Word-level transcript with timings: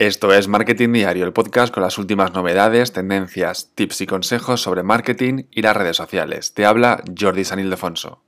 Esto 0.00 0.32
es 0.32 0.48
Marketing 0.48 0.94
Diario, 0.94 1.26
el 1.26 1.34
podcast 1.34 1.74
con 1.74 1.82
las 1.82 1.98
últimas 1.98 2.32
novedades, 2.32 2.90
tendencias, 2.90 3.72
tips 3.74 4.00
y 4.00 4.06
consejos 4.06 4.62
sobre 4.62 4.82
marketing 4.82 5.42
y 5.50 5.60
las 5.60 5.76
redes 5.76 5.98
sociales. 5.98 6.54
Te 6.54 6.64
habla 6.64 7.04
Jordi 7.20 7.44
San 7.44 7.60
Ildefonso. 7.60 8.22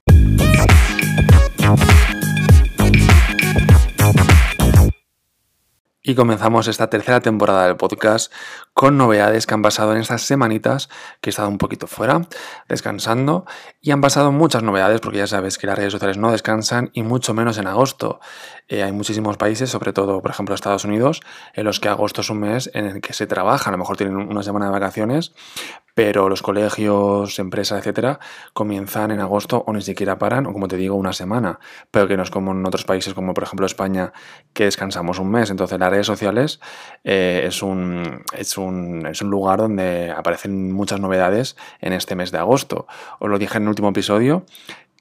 Y 6.05 6.17
comenzamos 6.17 6.67
esta 6.67 6.91
tercera 6.91 7.21
temporada 7.21 7.67
del 7.67 7.77
podcast 7.77 8.33
con 8.75 8.99
novedades 8.99 9.47
que 9.47 9.55
han 9.55 9.63
pasado 9.63 9.93
en 9.93 10.01
estas 10.01 10.23
semanitas 10.23 10.89
que 11.21 11.29
he 11.29 11.31
estado 11.31 11.49
un 11.49 11.59
poquito 11.59 11.87
fuera, 11.87 12.23
descansando, 12.69 13.47
y 13.81 13.93
han 13.93 14.01
pasado 14.01 14.33
muchas 14.33 14.65
novedades 14.65 15.01
porque 15.01 15.19
ya 15.19 15.29
sabes 15.29 15.59
que 15.59 15.69
las 15.69 15.79
redes 15.79 15.93
sociales 15.93 16.19
no 16.19 16.33
descansan 16.33 16.91
y 16.93 17.05
mucho 17.05 17.35
menos 17.35 17.57
en 17.59 17.69
agosto. 17.69 18.19
Eh, 18.67 18.83
hay 18.83 18.91
muchísimos 18.91 19.37
países, 19.37 19.71
sobre 19.71 19.93
todo 19.93 20.21
por 20.21 20.33
ejemplo 20.33 20.57
Estados 20.57 20.85
Unidos, 20.85 21.21
en 21.55 21.65
los 21.67 21.79
que 21.79 21.89
agosto 21.89 22.23
es 22.23 22.31
un 22.31 22.41
mes 22.41 22.69
en 22.75 22.87
el 22.87 23.01
que 23.01 23.13
se 23.13 23.29
trabaja, 23.29 23.71
a 23.71 23.73
lo 23.73 23.79
mejor 23.79 23.97
tienen 23.97 24.17
una 24.17 24.43
semana 24.43 24.67
de 24.67 24.73
vacaciones, 24.73 25.33
pero 25.95 26.29
los 26.29 26.43
colegios, 26.43 27.39
empresas, 27.39 27.79
etcétera, 27.79 28.19
comienzan 28.55 29.11
en 29.11 29.21
agosto 29.21 29.63
o 29.67 29.73
ni 29.73 29.83
siquiera 29.83 30.19
paran, 30.19 30.47
o 30.47 30.53
como 30.53 30.69
te 30.69 30.77
digo, 30.77 30.95
una 30.95 31.13
semana, 31.13 31.61
pero 31.91 32.09
que 32.09 32.17
no 32.17 32.23
es 32.23 32.31
como 32.31 32.53
en 32.53 32.65
otros 32.67 32.85
países, 32.85 33.15
como 33.15 33.35
por 33.35 33.45
ejemplo 33.45 33.67
España, 33.67 34.13
que 34.55 34.65
descansamos 34.65 35.19
un 35.19 35.31
mes. 35.31 35.51
Entonces, 35.51 35.79
las 35.79 35.92
redes 35.93 36.07
sociales 36.07 36.61
eh, 37.05 37.45
es, 37.47 37.63
un, 37.63 38.25
es, 38.37 38.57
un, 38.59 39.07
es 39.07 39.23
un 39.23 39.31
lugar 39.31 39.59
donde 39.59 40.11
aparecen 40.11 40.73
muchas 40.73 41.01
novedades 41.01 41.57
en 41.81 41.93
este 41.93 42.17
mes 42.17 42.33
de 42.33 42.39
agosto. 42.39 42.87
Os 43.19 43.29
lo 43.29 43.39
dije 43.39 43.59
en 43.59 43.65
el 43.65 43.69
último 43.69 43.91
episodio 43.91 44.45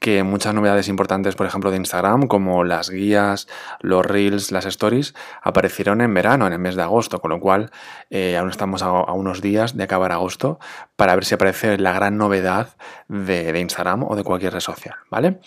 que 0.02 0.24
muchas 0.24 0.52
novedades 0.52 0.88
importantes, 0.88 1.36
por 1.36 1.46
ejemplo, 1.46 1.70
de 1.70 1.76
Instagram, 1.76 2.26
como 2.26 2.64
las 2.64 2.90
guías, 2.90 3.46
los 3.80 4.04
reels, 4.04 4.50
las 4.50 4.66
stories, 4.66 5.14
aparecieron 5.42 6.00
en 6.00 6.12
verano, 6.12 6.44
en 6.48 6.52
el 6.52 6.58
mes 6.58 6.74
de 6.74 6.82
agosto, 6.82 7.20
con 7.20 7.30
lo 7.30 7.38
cual 7.38 7.70
eh, 8.10 8.36
aún 8.36 8.50
estamos 8.50 8.82
a, 8.82 8.90
unos 9.12 9.40
días 9.40 9.76
de 9.76 9.84
acabar 9.84 10.10
agosto 10.10 10.58
para 10.96 11.14
ver 11.14 11.24
si 11.24 11.36
aparece 11.36 11.78
la 11.78 11.92
gran 11.92 12.18
novedad 12.18 12.76
de, 13.06 13.56
Instagram 13.60 14.02
o 14.02 14.16
de 14.16 14.24
cualquier 14.24 14.54
red 14.54 14.60
social, 14.60 14.96
¿vale? 15.08 15.38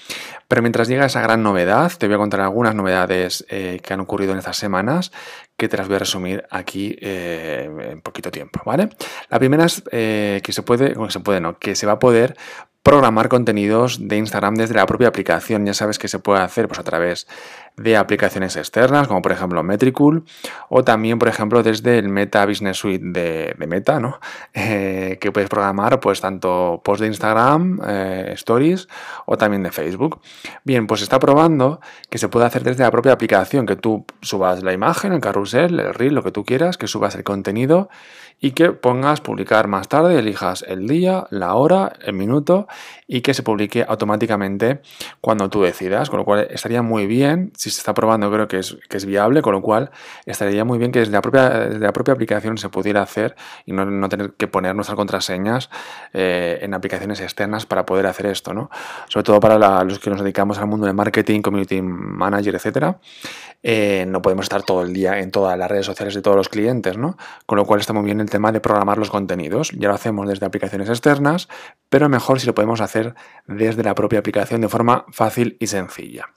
Pero 0.48 0.62
mientras 0.62 0.88
llega 0.88 1.06
esa 1.06 1.22
gran 1.22 1.44
novedad, 1.44 1.92
te 1.92 2.08
voy 2.08 2.16
a 2.16 2.20
contar 2.20 2.40
algunas 2.40 2.74
novedades 2.74 3.46
eh, 3.50 3.82
que 3.84 3.94
han 3.94 4.00
ocurrido 4.00 4.32
en 4.32 4.40
estas 4.40 4.56
semanas 4.56 5.12
que 5.58 5.68
te 5.68 5.76
las 5.76 5.88
voy 5.88 5.98
a 5.98 6.00
resumir 6.00 6.46
aquí 6.50 6.96
eh, 7.02 7.70
en 7.92 8.02
poquito 8.02 8.32
tiempo, 8.32 8.62
¿vale? 8.66 8.88
La 9.30 9.38
primera 9.38 9.66
es 9.66 9.84
que 9.84 10.42
se 10.50 10.64
puede, 10.64 10.96
se 11.10 11.20
puede, 11.20 11.42
no, 11.42 11.60
que 11.60 11.76
se 11.76 11.86
va 11.86 11.94
a 11.94 12.00
poder 12.00 12.38
programar 12.86 13.30
contenidos 13.30 14.08
de 14.08 14.18
Instagram 14.18 14.54
desde 14.54 14.76
la 14.76 14.86
propia 14.86 15.08
aplicación. 15.08 15.66
Ya 15.66 15.74
sabes 15.74 15.98
que 15.98 16.08
se 16.08 16.20
puede 16.20 16.42
hacer 16.42 16.68
pues, 16.68 16.80
a 16.80 16.84
través 16.84 17.26
de 17.78 17.98
aplicaciones 17.98 18.56
externas, 18.56 19.08
como 19.08 19.22
por 19.22 19.32
ejemplo 19.32 19.62
Metricool, 19.64 20.24
o 20.70 20.84
también, 20.84 21.20
por 21.20 21.28
ejemplo, 21.28 21.62
desde 21.64 21.98
el 21.98 22.10
Meta 22.10 22.46
Business 22.46 22.78
Suite 22.78 23.04
de, 23.06 23.56
Meta, 23.68 24.00
¿no? 24.00 24.20
Eh, 24.68 25.18
que 25.20 25.32
puedes 25.32 25.50
programar 25.50 26.00
pues 26.00 26.22
tanto 26.22 26.82
post 26.84 27.02
de 27.02 27.08
Instagram, 27.08 27.80
eh, 27.86 28.32
Stories 28.34 28.88
o 29.26 29.38
también 29.38 29.64
de 29.64 29.72
Facebook. 29.72 30.22
Bien, 30.64 30.88
pues 30.88 31.02
está 31.02 31.20
probando 31.20 31.82
que 32.10 32.18
se 32.18 32.30
puede 32.30 32.46
hacer 32.46 32.64
desde 32.64 32.84
la 32.84 32.92
propia 32.92 33.12
aplicación, 33.12 33.66
que 33.66 33.76
tú 33.76 34.06
subas 34.22 34.64
la 34.64 34.74
imagen, 34.74 35.14
el 35.14 35.22
carrusel, 35.22 35.80
el 35.80 35.94
reel, 35.94 36.16
lo 36.16 36.24
que 36.24 36.32
tú 36.32 36.46
quieras, 36.46 36.78
que 36.78 36.88
subas 36.88 37.16
el 37.16 37.24
contenido 37.24 37.90
y 38.40 38.52
que 38.52 38.72
pongas 38.72 39.22
publicar 39.22 39.68
más 39.68 39.88
tarde, 39.88 40.20
elijas 40.20 40.64
el 40.68 40.88
día, 40.88 41.28
la 41.30 41.56
hora, 41.56 41.94
el 42.02 42.14
minuto 42.14 42.68
y 43.08 43.22
que 43.22 43.34
se 43.34 43.44
publique 43.44 43.86
automáticamente 43.88 44.82
cuando 45.22 45.50
tú 45.50 45.62
decidas, 45.62 46.10
con 46.10 46.20
lo 46.20 46.26
cual 46.26 46.48
estaría 46.50 46.82
muy 46.82 47.08
bien, 47.08 47.52
si 47.66 47.72
se 47.72 47.80
está 47.80 47.96
probando 47.96 48.32
creo 48.32 48.48
que 48.48 48.60
es, 48.60 48.78
que 48.88 48.98
es 48.98 49.06
viable, 49.06 49.42
con 49.42 49.54
lo 49.54 49.62
cual 49.62 49.90
estaría 50.28 50.64
muy 50.64 50.78
bien 50.78 50.92
que 50.92 51.00
desde 51.00 51.12
la 51.12 51.22
propia, 51.22 51.50
desde 51.50 51.80
la 51.80 51.94
propia 51.94 52.14
aplicación 52.14 52.60
se 52.60 52.70
pudiera 52.70 53.02
hacer 53.02 53.36
y 53.66 53.74
no, 53.74 53.86
no 53.86 54.08
tener 54.08 54.34
que 54.34 54.48
poner 54.48 54.76
nuestras 54.76 54.96
contraseñas 54.96 55.72
eh, 56.14 56.60
en 56.62 56.76
aplicaciones 56.76 57.22
externas 57.22 57.66
para 57.66 57.84
poder 57.84 58.06
hacer 58.06 58.28
esto, 58.28 58.54
¿no? 58.54 58.70
Sobre 59.08 59.24
todo 59.24 59.40
para 59.40 59.84
los 59.84 59.98
que 59.98 60.12
nos 60.12 60.22
dedicamos 60.22 60.60
al 60.60 60.68
mundo 60.68 60.86
de 60.86 60.94
marketing, 60.94 61.42
community 61.42 61.82
manager, 61.82 62.54
etcétera, 62.54 63.00
eh, 63.64 64.06
no 64.08 64.22
podemos 64.22 64.46
estar 64.46 64.62
todo 64.62 64.84
el 64.84 64.94
día 64.94 65.18
en 65.18 65.32
todas 65.32 65.58
las 65.58 65.70
redes 65.72 65.88
sociales 65.88 66.14
de 66.14 66.22
todos 66.22 66.38
los 66.38 66.50
clientes, 66.50 67.00
¿no? 67.00 67.18
Con 67.48 67.58
lo 67.58 67.66
cual 67.66 67.80
está 67.80 67.94
muy 67.94 68.04
bien 68.04 68.22
el 68.22 68.30
tema 68.30 68.52
de 68.52 68.60
programar 68.60 69.00
los 69.00 69.10
contenidos. 69.10 69.72
Ya 69.72 69.88
lo 69.88 69.96
hacemos 69.96 70.28
desde 70.28 70.46
aplicaciones 70.46 70.88
externas, 70.88 71.48
pero 71.90 72.10
mejor 72.10 72.40
si 72.40 72.46
lo 72.46 72.54
podemos 72.54 72.80
hacer 72.80 73.16
desde 73.48 73.84
la 73.84 73.96
propia 73.96 74.20
aplicación 74.20 74.62
de 74.62 74.70
forma 74.70 75.06
fácil 75.12 75.58
y 75.60 75.66
sencilla. 75.66 76.28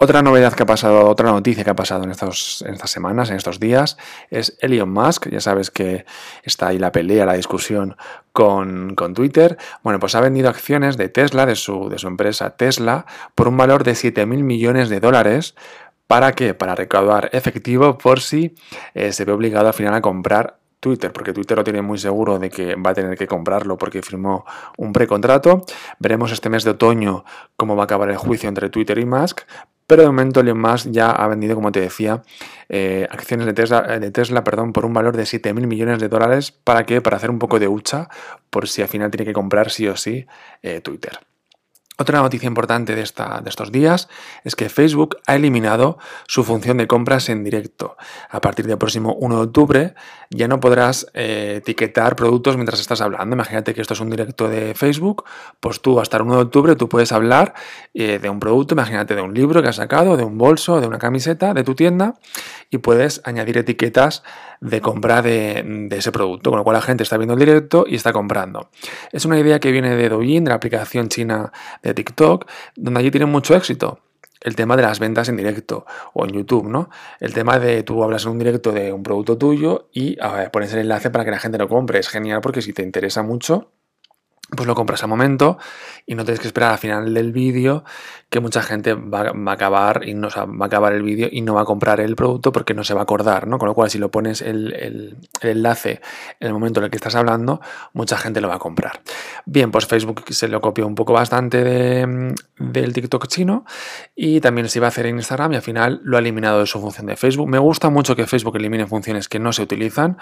Otra 0.00 0.22
novedad 0.22 0.52
que 0.52 0.62
ha 0.62 0.66
pasado, 0.66 1.08
otra 1.08 1.32
noticia 1.32 1.64
que 1.64 1.70
ha 1.70 1.74
pasado 1.74 2.04
en, 2.04 2.12
estos, 2.12 2.62
en 2.64 2.74
estas 2.74 2.88
semanas, 2.88 3.30
en 3.30 3.36
estos 3.36 3.58
días, 3.58 3.96
es 4.30 4.56
Elon 4.60 4.92
Musk. 4.92 5.28
Ya 5.28 5.40
sabes 5.40 5.72
que 5.72 6.06
está 6.44 6.68
ahí 6.68 6.78
la 6.78 6.92
pelea, 6.92 7.26
la 7.26 7.32
discusión 7.32 7.96
con, 8.32 8.94
Twitter. 9.14 9.58
Bueno, 9.82 9.98
pues 9.98 10.14
ha 10.14 10.20
vendido 10.20 10.48
acciones 10.50 10.96
de 10.96 11.08
Tesla, 11.08 11.46
de 11.46 11.56
su, 11.56 11.88
de 11.88 11.98
su 11.98 12.06
empresa 12.06 12.50
Tesla, 12.50 13.06
por 13.34 13.48
un 13.48 13.56
valor 13.56 13.82
de 13.82 13.92
7.000 13.92 14.24
millones 14.44 14.88
de 14.88 15.00
dólares. 15.00 15.56
¿Para 16.06 16.30
qué? 16.30 16.54
Para 16.54 16.76
recaudar 16.76 17.28
efectivo 17.32 17.98
por 17.98 18.20
si 18.20 18.54
eh, 18.94 19.12
se 19.12 19.24
ve 19.24 19.32
obligado 19.32 19.66
al 19.66 19.74
final 19.74 19.94
a 19.94 20.00
comprar 20.00 20.58
Twitter, 20.78 21.12
porque 21.12 21.32
Twitter 21.32 21.56
lo 21.56 21.64
tiene 21.64 21.82
muy 21.82 21.98
seguro 21.98 22.38
de 22.38 22.50
que 22.50 22.76
va 22.76 22.90
a 22.90 22.94
tener 22.94 23.18
que 23.18 23.26
comprarlo 23.26 23.76
porque 23.76 24.00
firmó 24.02 24.44
un 24.76 24.92
precontrato. 24.92 25.64
Veremos 25.98 26.30
este 26.30 26.50
mes 26.50 26.62
de 26.62 26.70
otoño 26.70 27.24
cómo 27.56 27.74
va 27.74 27.82
a 27.82 27.84
acabar 27.84 28.10
el 28.10 28.16
juicio 28.16 28.48
entre 28.48 28.70
Twitter 28.70 28.96
y 28.98 29.04
Musk, 29.04 29.40
pero 29.88 30.02
de 30.02 30.08
momento 30.08 30.40
Elon 30.40 30.60
Musk 30.60 30.90
ya 30.90 31.10
ha 31.10 31.26
vendido, 31.28 31.54
como 31.54 31.72
te 31.72 31.80
decía, 31.80 32.22
eh, 32.68 33.08
acciones 33.10 33.46
de 33.46 33.54
Tesla, 33.54 33.86
eh, 33.88 33.98
de 33.98 34.10
Tesla 34.10 34.44
perdón, 34.44 34.74
por 34.74 34.84
un 34.84 34.92
valor 34.92 35.16
de 35.16 35.24
7.000 35.24 35.66
millones 35.66 35.98
de 35.98 36.08
dólares. 36.10 36.52
¿Para 36.52 36.84
qué? 36.84 37.00
Para 37.00 37.16
hacer 37.16 37.30
un 37.30 37.38
poco 37.38 37.58
de 37.58 37.68
hucha 37.68 38.08
por 38.50 38.68
si 38.68 38.82
al 38.82 38.88
final 38.88 39.10
tiene 39.10 39.24
que 39.24 39.32
comprar 39.32 39.70
sí 39.70 39.88
o 39.88 39.96
sí 39.96 40.26
eh, 40.62 40.82
Twitter. 40.82 41.18
Otra 42.00 42.20
noticia 42.20 42.46
importante 42.46 42.94
de, 42.94 43.02
esta, 43.02 43.40
de, 43.42 43.50
estos 43.50 43.72
días 43.72 44.08
es 44.44 44.54
que 44.54 44.68
Facebook 44.68 45.16
ha 45.26 45.34
eliminado 45.34 45.98
su 46.28 46.44
función 46.44 46.76
de 46.76 46.86
compras 46.86 47.28
en 47.28 47.42
directo. 47.42 47.96
A 48.30 48.40
partir 48.40 48.68
del 48.68 48.78
próximo 48.78 49.14
1 49.14 49.34
de 49.34 49.42
octubre 49.42 49.94
ya 50.30 50.46
no 50.46 50.60
podrás 50.60 51.08
eh, 51.14 51.54
etiquetar 51.56 52.14
productos 52.14 52.54
mientras 52.54 52.78
estás 52.78 53.00
hablando. 53.00 53.34
Imagínate 53.34 53.74
que 53.74 53.80
esto 53.80 53.94
es 53.94 54.00
un 54.00 54.10
directo 54.10 54.48
de 54.48 54.74
Facebook, 54.74 55.24
pues 55.58 55.80
tú 55.80 55.98
hasta 55.98 56.18
el 56.18 56.22
1 56.22 56.36
de 56.36 56.42
octubre 56.42 56.76
tú 56.76 56.88
puedes 56.88 57.10
hablar 57.10 57.54
eh, 57.94 58.20
de 58.20 58.28
un 58.28 58.38
producto, 58.38 58.74
imagínate 58.74 59.16
de 59.16 59.22
un 59.22 59.34
libro 59.34 59.60
que 59.60 59.68
has 59.68 59.76
sacado, 59.76 60.16
de 60.16 60.22
un 60.22 60.38
bolso, 60.38 60.80
de 60.80 60.86
una 60.86 60.98
camiseta 60.98 61.52
de 61.52 61.64
tu 61.64 61.74
tienda 61.74 62.14
y 62.70 62.78
puedes 62.78 63.22
añadir 63.24 63.58
etiquetas 63.58 64.22
de 64.60 64.80
compra 64.80 65.22
de, 65.22 65.88
ese 65.90 66.12
producto, 66.12 66.50
con 66.50 66.58
lo 66.58 66.64
cual 66.64 66.74
la 66.74 66.82
gente 66.82 67.02
está 67.02 67.16
viendo 67.16 67.34
el 67.34 67.40
directo 67.40 67.84
y 67.88 67.94
está 67.94 68.12
comprando. 68.12 68.70
Es 69.12 69.24
una 69.24 69.38
idea 69.38 69.60
que 69.60 69.70
viene 69.70 69.94
de 69.94 70.08
Douyin, 70.08 70.44
de 70.44 70.50
la 70.50 70.56
aplicación 70.56 71.08
china 71.08 71.52
de 71.82 71.87
TikTok, 71.94 72.46
donde 72.76 73.00
allí 73.00 73.10
tienen 73.10 73.28
mucho 73.28 73.54
éxito 73.54 74.00
el 74.40 74.54
tema 74.54 74.76
de 74.76 74.82
las 74.82 75.00
ventas 75.00 75.28
en 75.28 75.36
directo 75.36 75.84
o 76.12 76.24
en 76.24 76.32
YouTube, 76.32 76.68
¿no? 76.68 76.90
El 77.18 77.34
tema 77.34 77.58
de 77.58 77.82
tú 77.82 78.04
hablas 78.04 78.24
en 78.24 78.30
un 78.32 78.38
directo 78.38 78.70
de 78.70 78.92
un 78.92 79.02
producto 79.02 79.36
tuyo 79.36 79.88
y 79.92 80.16
pones 80.52 80.72
el 80.72 80.80
enlace 80.80 81.10
para 81.10 81.24
que 81.24 81.32
la 81.32 81.40
gente 81.40 81.58
lo 81.58 81.68
compre. 81.68 81.98
Es 81.98 82.08
genial 82.08 82.40
porque 82.40 82.62
si 82.62 82.72
te 82.72 82.82
interesa 82.82 83.22
mucho, 83.22 83.72
pues 84.56 84.66
lo 84.66 84.74
compras 84.74 85.02
al 85.02 85.10
momento 85.10 85.58
y 86.06 86.14
no 86.14 86.24
tienes 86.24 86.40
que 86.40 86.46
esperar 86.46 86.72
al 86.72 86.78
final 86.78 87.12
del 87.12 87.32
vídeo 87.32 87.84
que 88.30 88.40
mucha 88.40 88.62
gente 88.62 88.94
va, 88.94 89.32
a 89.32 89.52
acabar 89.52 90.02
y 90.06 90.14
no 90.14 90.28
va 90.28 90.64
a 90.64 90.66
acabar 90.66 90.92
el 90.92 91.02
vídeo 91.02 91.28
y 91.30 91.42
no 91.42 91.54
va 91.54 91.62
a 91.62 91.64
comprar 91.64 92.00
el 92.00 92.16
producto 92.16 92.52
porque 92.52 92.74
no 92.74 92.84
se 92.84 92.94
va 92.94 93.00
a 93.00 93.02
acordar, 93.02 93.46
¿no? 93.46 93.58
Con 93.58 93.68
lo 93.68 93.74
cual 93.74 93.90
si 93.90 93.98
lo 93.98 94.10
pones 94.10 94.42
el, 94.42 95.16
enlace 95.40 96.00
en 96.40 96.48
el 96.48 96.52
momento 96.52 96.80
en 96.80 96.84
el 96.84 96.90
que 96.90 96.96
estás 96.96 97.14
hablando, 97.14 97.60
mucha 97.92 98.16
gente 98.16 98.40
lo 98.40 98.48
va 98.48 98.56
a 98.56 98.58
comprar. 98.58 99.00
Bien, 99.44 99.70
pues 99.70 99.86
Facebook 99.86 100.24
se 100.30 100.48
lo 100.48 100.60
copió 100.60 100.86
un 100.86 100.94
poco 100.94 101.12
bastante 101.12 101.62
del 101.64 102.92
TikTok 102.92 103.26
chino 103.28 103.64
y 104.14 104.40
también 104.40 104.68
se 104.68 104.78
iba 104.78 104.86
a 104.86 104.88
hacer 104.88 105.06
en 105.06 105.16
Instagram 105.16 105.52
y 105.52 105.56
al 105.56 105.62
final 105.62 106.00
lo 106.04 106.16
ha 106.16 106.20
eliminado 106.20 106.60
de 106.60 106.66
su 106.66 106.80
función 106.80 107.06
de 107.06 107.16
Facebook. 107.16 107.48
Me 107.48 107.58
gusta 107.58 107.88
mucho 107.90 108.14
que 108.16 108.26
Facebook 108.26 108.56
elimine 108.56 108.86
funciones 108.86 109.28
que 109.28 109.38
no 109.38 109.52
se 109.52 109.62
utilizan. 109.62 110.18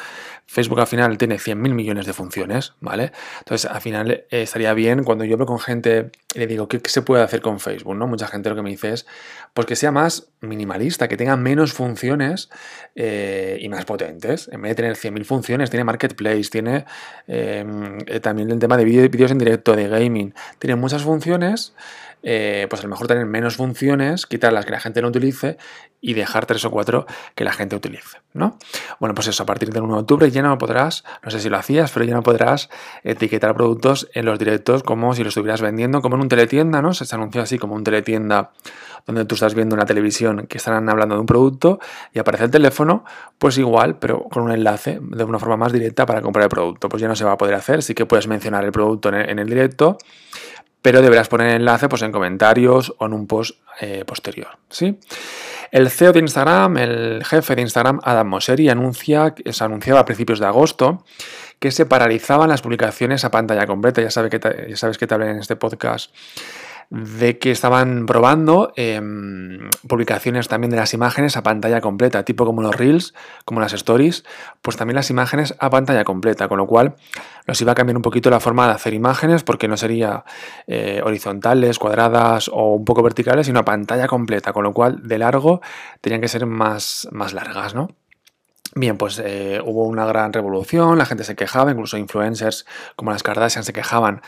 Facebook 0.46 0.80
al 0.80 0.86
final 0.86 1.18
tiene 1.18 1.36
100.000 1.36 1.56
millones 1.74 2.06
de 2.06 2.12
funciones, 2.12 2.74
¿vale? 2.80 3.12
Entonces 3.40 3.70
al 3.70 3.80
final 3.80 4.15
eh, 4.30 4.42
estaría 4.42 4.72
bien 4.74 5.04
cuando 5.04 5.24
yo 5.24 5.34
hablo 5.34 5.46
con 5.46 5.58
gente 5.58 6.10
y 6.34 6.38
le 6.38 6.46
digo, 6.46 6.68
¿qué, 6.68 6.80
se 6.84 7.02
puede 7.02 7.22
hacer 7.22 7.40
con 7.40 7.60
Facebook? 7.60 7.96
¿no? 7.96 8.06
Mucha 8.06 8.26
gente 8.26 8.48
lo 8.48 8.56
que 8.56 8.62
me 8.62 8.70
dice 8.70 8.92
es 8.92 9.06
pues 9.54 9.66
que 9.66 9.76
sea 9.76 9.90
más 9.90 10.28
minimalista, 10.40 11.08
que 11.08 11.16
tenga 11.16 11.36
menos 11.36 11.72
funciones 11.72 12.50
eh, 12.94 13.58
y 13.60 13.68
más 13.68 13.84
potentes. 13.84 14.48
En 14.52 14.62
vez 14.62 14.70
de 14.70 14.74
tener 14.74 14.96
100.000 14.96 15.24
funciones, 15.24 15.70
tiene 15.70 15.84
Marketplace, 15.84 16.50
tiene 16.50 16.84
eh, 17.26 17.64
también 18.22 18.50
el 18.50 18.58
tema 18.58 18.76
de 18.76 18.84
vídeos 18.84 19.30
en 19.30 19.38
directo, 19.38 19.74
de 19.74 19.88
gaming, 19.88 20.34
tiene 20.58 20.76
muchas 20.76 21.02
funciones. 21.02 21.74
Pues 22.22 22.80
a 22.80 22.82
lo 22.82 22.88
mejor 22.88 23.06
tener 23.06 23.26
menos 23.26 23.56
funciones, 23.56 24.26
quitar 24.26 24.52
las 24.52 24.64
que 24.64 24.72
la 24.72 24.80
gente 24.80 25.00
no 25.02 25.08
utilice 25.08 25.58
y 26.00 26.14
dejar 26.14 26.46
tres 26.46 26.64
o 26.64 26.70
cuatro 26.70 27.06
que 27.34 27.44
la 27.44 27.52
gente 27.52 27.76
utilice, 27.76 28.18
¿no? 28.32 28.58
Bueno, 29.00 29.14
pues 29.14 29.28
eso, 29.28 29.42
a 29.42 29.46
partir 29.46 29.70
del 29.70 29.82
1 29.82 29.94
de 29.94 30.00
octubre 30.00 30.30
ya 30.30 30.42
no 30.42 30.56
podrás, 30.58 31.04
no 31.22 31.30
sé 31.30 31.40
si 31.40 31.48
lo 31.48 31.56
hacías, 31.56 31.90
pero 31.92 32.04
ya 32.04 32.14
no 32.14 32.22
podrás 32.22 32.68
etiquetar 33.02 33.54
productos 33.54 34.08
en 34.14 34.26
los 34.26 34.38
directos 34.38 34.82
como 34.82 35.14
si 35.14 35.22
lo 35.22 35.30
estuvieras 35.30 35.60
vendiendo, 35.60 36.02
como 36.02 36.16
en 36.16 36.22
un 36.22 36.28
teletienda, 36.28 36.82
¿no? 36.82 36.94
Se 36.94 37.12
anunció 37.14 37.42
así 37.42 37.58
como 37.58 37.74
un 37.74 37.84
teletienda 37.84 38.52
donde 39.06 39.24
tú 39.24 39.36
estás 39.36 39.54
viendo 39.54 39.74
una 39.74 39.86
televisión 39.86 40.46
que 40.48 40.58
están 40.58 40.88
hablando 40.88 41.14
de 41.14 41.20
un 41.20 41.26
producto 41.26 41.78
y 42.12 42.18
aparece 42.18 42.44
el 42.44 42.50
teléfono, 42.50 43.04
pues 43.38 43.56
igual, 43.56 43.98
pero 43.98 44.24
con 44.24 44.42
un 44.42 44.52
enlace 44.52 44.98
de 45.00 45.24
una 45.24 45.38
forma 45.38 45.56
más 45.56 45.72
directa 45.72 46.04
para 46.06 46.20
comprar 46.20 46.44
el 46.44 46.50
producto. 46.50 46.88
Pues 46.88 47.00
ya 47.00 47.08
no 47.08 47.14
se 47.14 47.24
va 47.24 47.32
a 47.32 47.38
poder 47.38 47.54
hacer, 47.54 47.82
sí 47.82 47.94
que 47.94 48.04
puedes 48.04 48.26
mencionar 48.26 48.64
el 48.64 48.72
producto 48.72 49.08
en 49.08 49.38
el, 49.38 49.48
directo, 49.48 49.96
pero 50.86 51.02
deberás 51.02 51.26
poner 51.26 51.48
el 51.48 51.54
enlace 51.56 51.88
pues, 51.88 52.02
en 52.02 52.12
comentarios 52.12 52.94
o 52.98 53.06
en 53.06 53.12
un 53.12 53.26
post 53.26 53.58
eh, 53.80 54.04
posterior. 54.06 54.50
¿sí? 54.68 55.00
El 55.72 55.90
CEO 55.90 56.12
de 56.12 56.20
Instagram, 56.20 56.76
el 56.76 57.24
jefe 57.24 57.56
de 57.56 57.62
Instagram, 57.62 57.98
Adam 58.04 58.28
Mosseri, 58.28 58.66
se 58.66 59.64
anunciaba 59.64 59.98
a 59.98 60.04
principios 60.04 60.38
de 60.38 60.46
agosto 60.46 61.04
que 61.58 61.72
se 61.72 61.86
paralizaban 61.86 62.48
las 62.48 62.62
publicaciones 62.62 63.24
a 63.24 63.32
pantalla 63.32 63.66
completa. 63.66 64.00
Ya, 64.00 64.12
sabes 64.12 64.30
que 64.30 64.38
ya 64.68 64.76
sabes 64.76 64.96
que 64.96 65.08
te 65.08 65.14
hablé 65.14 65.28
en 65.30 65.40
este 65.40 65.56
podcast 65.56 66.14
de 66.90 67.38
que 67.38 67.50
estaban 67.50 68.06
probando 68.06 68.72
em, 68.76 69.70
publicaciones 69.88 70.48
también 70.48 70.70
de 70.70 70.76
las 70.76 70.94
imágenes 70.94 71.36
a 71.36 71.42
pantalla 71.42 71.80
completa, 71.80 72.24
tipo 72.24 72.46
como 72.46 72.62
los 72.62 72.74
reels, 72.76 73.14
como 73.44 73.60
las 73.60 73.72
stories, 73.72 74.24
pues 74.62 74.76
también 74.76 74.94
las 74.94 75.10
imágenes 75.10 75.54
a 75.58 75.70
pantalla 75.70 76.04
completa, 76.04 76.48
con 76.48 76.58
lo 76.58 76.66
cual 76.66 76.96
nos 77.46 77.60
iba 77.60 77.72
a 77.72 77.74
cambiar 77.74 77.96
un 77.96 78.02
poquito 78.02 78.30
la 78.30 78.40
forma 78.40 78.66
de 78.66 78.74
hacer 78.74 78.94
imágenes 78.94 79.42
porque 79.42 79.68
no 79.68 79.76
sería 79.76 80.24
eh, 80.66 81.00
horizontales, 81.04 81.78
cuadradas 81.78 82.48
o 82.52 82.74
un 82.74 82.84
poco 82.84 83.02
verticales, 83.02 83.46
sino 83.46 83.60
a 83.60 83.64
pantalla 83.64 84.06
completa, 84.06 84.52
con 84.52 84.64
lo 84.64 84.72
cual 84.72 85.06
de 85.06 85.18
largo 85.18 85.60
tenían 86.00 86.20
que 86.20 86.28
ser 86.28 86.46
más, 86.46 87.08
más 87.10 87.32
largas, 87.32 87.74
¿no? 87.74 87.88
Bien, 88.78 88.98
pues 88.98 89.18
eh, 89.24 89.60
hubo 89.64 89.86
una 89.86 90.04
gran 90.04 90.34
revolución, 90.34 90.98
la 90.98 91.06
gente 91.06 91.24
se 91.24 91.34
quejaba, 91.34 91.70
incluso 91.70 91.96
influencers 91.96 92.66
como 92.94 93.10
las 93.10 93.22
Kardashian 93.22 93.64
se 93.64 93.72
quejaban 93.72 94.20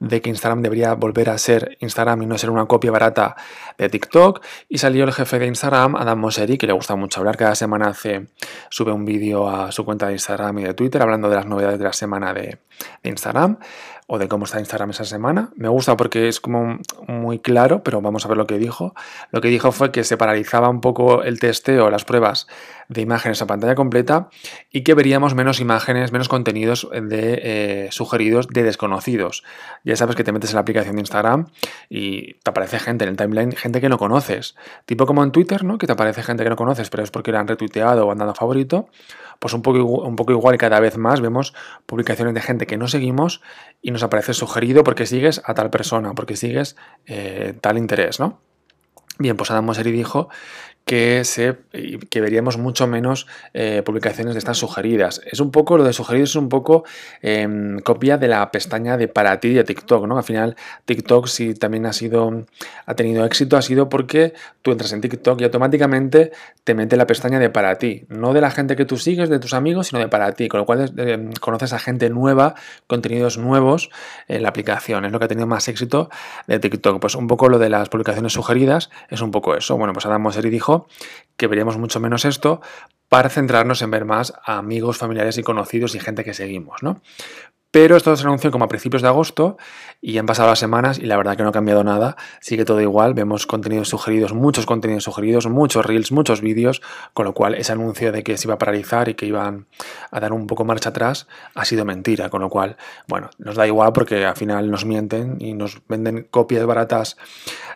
de 0.00 0.20
que 0.20 0.30
Instagram 0.30 0.62
debería 0.62 0.94
volver 0.94 1.30
a 1.30 1.38
ser 1.38 1.76
Instagram 1.80 2.22
y 2.22 2.26
no 2.26 2.38
ser 2.38 2.50
una 2.50 2.66
copia 2.66 2.90
barata 2.90 3.36
de 3.78 3.88
TikTok. 3.88 4.42
Y 4.68 4.78
salió 4.78 5.04
el 5.04 5.12
jefe 5.12 5.38
de 5.38 5.46
Instagram, 5.46 5.96
Adam 5.96 6.18
Mosseri, 6.18 6.58
que 6.58 6.66
le 6.66 6.72
gusta 6.72 6.96
mucho 6.96 7.20
hablar, 7.20 7.36
cada 7.36 7.54
semana 7.54 7.88
hace, 7.88 8.26
sube 8.70 8.92
un 8.92 9.04
vídeo 9.04 9.48
a 9.48 9.72
su 9.72 9.84
cuenta 9.84 10.06
de 10.06 10.12
Instagram 10.12 10.58
y 10.58 10.64
de 10.64 10.74
Twitter 10.74 11.02
hablando 11.02 11.28
de 11.28 11.36
las 11.36 11.46
novedades 11.46 11.78
de 11.78 11.84
la 11.84 11.92
semana 11.92 12.32
de, 12.32 12.58
Instagram 13.02 13.58
o 14.06 14.18
de 14.18 14.28
cómo 14.28 14.44
está 14.44 14.58
Instagram 14.58 14.90
esa 14.90 15.04
semana. 15.04 15.50
Me 15.56 15.68
gusta 15.68 15.96
porque 15.96 16.28
es 16.28 16.40
como 16.40 16.78
muy 17.08 17.38
claro, 17.38 17.82
pero 17.82 18.02
vamos 18.02 18.24
a 18.24 18.28
ver 18.28 18.36
lo 18.36 18.46
que 18.46 18.58
dijo. 18.58 18.94
Lo 19.30 19.40
que 19.40 19.48
dijo 19.48 19.72
fue 19.72 19.92
que 19.92 20.04
se 20.04 20.16
paralizaba 20.16 20.68
un 20.68 20.80
poco 20.80 21.22
el 21.22 21.40
testeo, 21.40 21.88
las 21.88 22.04
pruebas 22.04 22.46
de 22.88 23.00
imágenes 23.00 23.40
a 23.40 23.46
pantalla 23.46 23.74
completa 23.74 24.28
y 24.70 24.82
que 24.82 24.92
veríamos 24.92 25.34
menos 25.34 25.58
imágenes, 25.58 26.12
menos 26.12 26.28
contenidos 26.28 26.86
de 26.92 27.40
eh, 27.42 27.88
sugeridos 27.92 28.48
de 28.48 28.62
desconocidos. 28.62 29.42
Ya 29.84 29.96
sabes 29.96 30.16
que 30.16 30.24
te 30.24 30.32
metes 30.32 30.50
en 30.50 30.54
la 30.54 30.62
aplicación 30.62 30.96
de 30.96 31.02
Instagram 31.02 31.46
y 31.88 32.34
te 32.34 32.50
aparece 32.50 32.78
gente 32.78 33.04
en 33.04 33.10
el 33.10 33.16
timeline, 33.16 33.52
gente 33.52 33.80
que 33.80 33.88
no 33.88 33.98
conoces. 33.98 34.56
Tipo 34.86 35.06
como 35.06 35.22
en 35.22 35.30
Twitter, 35.30 35.62
¿no? 35.62 35.78
Que 35.78 35.86
te 35.86 35.92
aparece 35.92 36.22
gente 36.22 36.42
que 36.42 36.50
no 36.50 36.56
conoces, 36.56 36.90
pero 36.90 37.02
es 37.02 37.10
porque 37.10 37.32
la 37.32 37.40
han 37.40 37.48
retuiteado 37.48 38.06
o 38.06 38.10
han 38.10 38.18
dado 38.18 38.34
favorito 38.34 38.88
pues 39.38 39.52
un 39.52 39.62
poco, 39.62 39.84
un 39.84 40.16
poco 40.16 40.32
igual 40.32 40.56
cada 40.56 40.80
vez 40.80 40.96
más 40.96 41.20
vemos 41.20 41.54
publicaciones 41.86 42.34
de 42.34 42.40
gente 42.40 42.66
que 42.66 42.76
no 42.76 42.88
seguimos 42.88 43.42
y 43.82 43.90
nos 43.90 44.02
aparece 44.02 44.32
sugerido 44.32 44.84
porque 44.84 45.06
sigues 45.06 45.42
a 45.44 45.54
tal 45.54 45.70
persona, 45.70 46.14
porque 46.14 46.36
sigues 46.36 46.76
eh, 47.06 47.54
tal 47.60 47.78
interés, 47.78 48.20
¿no? 48.20 48.40
Bien, 49.18 49.36
pues 49.36 49.50
Adam 49.50 49.64
Mosseri 49.64 49.92
dijo 49.92 50.28
que, 50.84 51.24
se, 51.24 51.56
que 52.10 52.20
veríamos 52.20 52.58
mucho 52.58 52.86
menos 52.86 53.26
eh, 53.54 53.82
publicaciones 53.84 54.34
de 54.34 54.38
estas 54.38 54.58
sugeridas. 54.58 55.20
Es 55.30 55.40
un 55.40 55.50
poco, 55.50 55.78
lo 55.78 55.84
de 55.84 55.92
sugeridos 55.92 56.30
es 56.30 56.36
un 56.36 56.48
poco 56.48 56.84
em, 57.22 57.78
copia 57.78 58.18
de 58.18 58.28
la 58.28 58.50
pestaña 58.50 58.96
de 58.96 59.08
para 59.08 59.40
ti 59.40 59.54
de 59.54 59.64
TikTok, 59.64 60.06
¿no? 60.06 60.18
Al 60.18 60.24
final, 60.24 60.56
TikTok 60.84 61.26
si 61.26 61.54
también 61.54 61.86
ha 61.86 61.92
sido, 61.92 62.44
ha 62.84 62.94
tenido 62.94 63.24
éxito, 63.24 63.56
ha 63.56 63.62
sido 63.62 63.88
porque 63.88 64.34
tú 64.60 64.72
entras 64.72 64.92
en 64.92 65.00
TikTok 65.00 65.40
y 65.40 65.44
automáticamente 65.44 66.32
te 66.64 66.74
mete 66.74 66.96
la 66.96 67.06
pestaña 67.06 67.38
de 67.38 67.48
para 67.48 67.76
ti. 67.76 68.04
No 68.08 68.34
de 68.34 68.40
la 68.40 68.50
gente 68.50 68.76
que 68.76 68.84
tú 68.84 68.98
sigues, 68.98 69.28
de 69.28 69.38
tus 69.38 69.54
amigos, 69.54 69.88
sino 69.88 70.00
de 70.00 70.08
para 70.08 70.32
ti. 70.32 70.48
Con 70.48 70.60
lo 70.60 70.66
cual 70.66 70.92
em, 70.98 71.32
conoces 71.40 71.72
a 71.72 71.78
gente 71.78 72.10
nueva, 72.10 72.54
contenidos 72.86 73.38
nuevos 73.38 73.90
en 74.28 74.42
la 74.42 74.50
aplicación. 74.50 75.04
Es 75.06 75.12
lo 75.12 75.18
que 75.18 75.24
ha 75.24 75.28
tenido 75.28 75.46
más 75.46 75.66
éxito 75.68 76.10
de 76.46 76.58
TikTok. 76.58 77.00
Pues 77.00 77.14
un 77.14 77.26
poco 77.26 77.48
lo 77.48 77.58
de 77.58 77.70
las 77.70 77.88
publicaciones 77.88 78.34
sugeridas 78.34 78.90
es 79.08 79.22
un 79.22 79.30
poco 79.30 79.56
eso. 79.56 79.76
Bueno, 79.78 79.94
pues 79.94 80.04
Adam 80.04 80.20
Mosseri 80.20 80.50
dijo 80.50 80.73
que 81.36 81.46
veríamos 81.46 81.76
mucho 81.78 82.00
menos 82.00 82.24
esto 82.24 82.60
para 83.08 83.28
centrarnos 83.28 83.82
en 83.82 83.90
ver 83.90 84.04
más 84.04 84.32
a 84.44 84.58
amigos, 84.58 84.98
familiares 84.98 85.38
y 85.38 85.42
conocidos 85.42 85.94
y 85.94 86.00
gente 86.00 86.24
que 86.24 86.34
seguimos, 86.34 86.82
¿no? 86.82 87.00
Pero 87.74 87.96
esto 87.96 88.14
se 88.14 88.22
anunció 88.22 88.52
como 88.52 88.66
a 88.66 88.68
principios 88.68 89.02
de 89.02 89.08
agosto 89.08 89.56
y 90.00 90.16
han 90.18 90.26
pasado 90.26 90.48
las 90.48 90.60
semanas 90.60 91.00
y 91.00 91.06
la 91.06 91.16
verdad 91.16 91.36
que 91.36 91.42
no 91.42 91.48
ha 91.48 91.52
cambiado 91.52 91.82
nada. 91.82 92.16
Sigue 92.40 92.64
todo 92.64 92.80
igual. 92.80 93.14
Vemos 93.14 93.48
contenidos 93.48 93.88
sugeridos, 93.88 94.32
muchos 94.32 94.64
contenidos 94.64 95.02
sugeridos, 95.02 95.48
muchos 95.48 95.84
reels, 95.84 96.12
muchos 96.12 96.40
vídeos, 96.40 96.82
con 97.14 97.24
lo 97.24 97.34
cual 97.34 97.56
ese 97.56 97.72
anuncio 97.72 98.12
de 98.12 98.22
que 98.22 98.36
se 98.36 98.46
iba 98.46 98.54
a 98.54 98.58
paralizar 98.58 99.08
y 99.08 99.14
que 99.14 99.26
iban 99.26 99.66
a 100.12 100.20
dar 100.20 100.32
un 100.32 100.46
poco 100.46 100.64
marcha 100.64 100.90
atrás 100.90 101.26
ha 101.56 101.64
sido 101.64 101.84
mentira. 101.84 102.30
Con 102.30 102.42
lo 102.42 102.48
cual, 102.48 102.76
bueno, 103.08 103.28
nos 103.38 103.56
da 103.56 103.66
igual 103.66 103.92
porque 103.92 104.24
al 104.24 104.36
final 104.36 104.70
nos 104.70 104.84
mienten 104.84 105.38
y 105.40 105.54
nos 105.54 105.82
venden 105.88 106.28
copias 106.30 106.64
baratas 106.66 107.16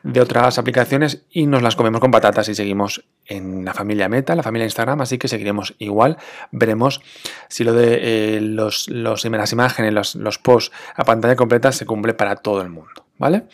de 0.04 0.20
otras 0.20 0.58
aplicaciones 0.58 1.24
y 1.28 1.46
nos 1.46 1.60
las 1.60 1.74
comemos 1.74 2.00
con 2.00 2.12
patatas 2.12 2.48
y 2.48 2.54
seguimos 2.54 3.02
en 3.26 3.64
la 3.64 3.74
familia 3.74 4.08
Meta, 4.08 4.34
la 4.34 4.42
familia 4.42 4.64
Instagram, 4.64 5.00
así 5.00 5.18
que 5.18 5.28
seguiremos 5.28 5.74
igual. 5.78 6.16
Veremos 6.52 7.02
si 7.48 7.64
lo 7.64 7.72
de 7.74 8.36
eh, 8.36 8.40
los, 8.40 8.88
los, 8.88 9.24
las 9.24 9.52
imágenes 9.52 9.87
los, 9.94 10.14
los 10.14 10.38
posts 10.38 10.74
a 10.94 11.04
pantalla 11.04 11.36
completa 11.36 11.72
se 11.72 11.86
cumple 11.86 12.14
para 12.14 12.36
todo 12.36 12.62
el 12.62 12.70
mundo, 12.70 13.06
¿vale? 13.18 13.44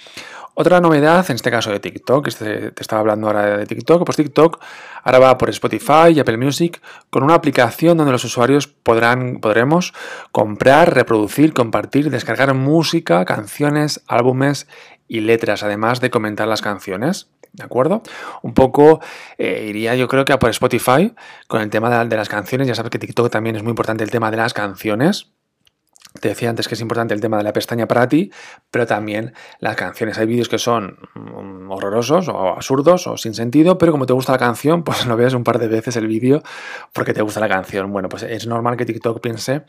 Otra 0.56 0.80
novedad, 0.80 1.26
en 1.30 1.34
este 1.34 1.50
caso 1.50 1.72
de 1.72 1.80
TikTok, 1.80 2.28
este, 2.28 2.70
te 2.70 2.80
estaba 2.80 3.00
hablando 3.00 3.26
ahora 3.26 3.56
de 3.56 3.66
TikTok, 3.66 4.04
pues 4.04 4.16
TikTok 4.16 4.62
ahora 5.02 5.18
va 5.18 5.36
por 5.36 5.50
Spotify 5.50 6.12
y 6.14 6.20
Apple 6.20 6.36
Music 6.36 6.80
con 7.10 7.24
una 7.24 7.34
aplicación 7.34 7.98
donde 7.98 8.12
los 8.12 8.24
usuarios 8.24 8.68
podrán, 8.68 9.40
podremos 9.40 9.92
comprar, 10.30 10.94
reproducir, 10.94 11.54
compartir, 11.54 12.08
descargar 12.08 12.54
música, 12.54 13.24
canciones, 13.24 14.04
álbumes 14.06 14.68
y 15.08 15.20
letras, 15.20 15.64
además 15.64 16.00
de 16.00 16.10
comentar 16.10 16.46
las 16.46 16.62
canciones. 16.62 17.30
¿De 17.52 17.64
acuerdo? 17.64 18.02
Un 18.42 18.54
poco 18.54 19.00
eh, 19.38 19.66
iría 19.68 19.94
yo 19.94 20.08
creo 20.08 20.24
que 20.24 20.32
a 20.32 20.40
por 20.40 20.50
Spotify 20.50 21.14
con 21.46 21.62
el 21.62 21.70
tema 21.70 21.88
de, 21.88 22.08
de 22.08 22.16
las 22.16 22.28
canciones. 22.28 22.66
Ya 22.68 22.74
sabes 22.76 22.90
que 22.90 22.98
TikTok 22.98 23.30
también 23.30 23.56
es 23.56 23.62
muy 23.62 23.70
importante 23.70 24.02
el 24.02 24.10
tema 24.10 24.30
de 24.30 24.36
las 24.36 24.54
canciones. 24.54 25.33
Te 26.20 26.28
decía 26.28 26.48
antes 26.48 26.68
que 26.68 26.74
es 26.74 26.80
importante 26.80 27.12
el 27.12 27.20
tema 27.20 27.38
de 27.38 27.42
la 27.42 27.52
pestaña 27.52 27.88
para 27.88 28.08
ti, 28.08 28.30
pero 28.70 28.86
también 28.86 29.34
las 29.58 29.74
canciones. 29.74 30.16
Hay 30.16 30.26
vídeos 30.26 30.48
que 30.48 30.58
son 30.58 30.96
mm, 31.14 31.68
horrorosos 31.72 32.28
o 32.28 32.50
absurdos 32.50 33.08
o 33.08 33.16
sin 33.16 33.34
sentido, 33.34 33.78
pero 33.78 33.90
como 33.90 34.06
te 34.06 34.12
gusta 34.12 34.30
la 34.30 34.38
canción, 34.38 34.84
pues 34.84 35.06
lo 35.06 35.16
ves 35.16 35.34
un 35.34 35.42
par 35.42 35.58
de 35.58 35.66
veces 35.66 35.96
el 35.96 36.06
vídeo 36.06 36.44
porque 36.92 37.14
te 37.14 37.22
gusta 37.22 37.40
la 37.40 37.48
canción. 37.48 37.92
Bueno, 37.92 38.08
pues 38.08 38.22
es 38.22 38.46
normal 38.46 38.76
que 38.76 38.84
TikTok 38.84 39.20
piense 39.20 39.62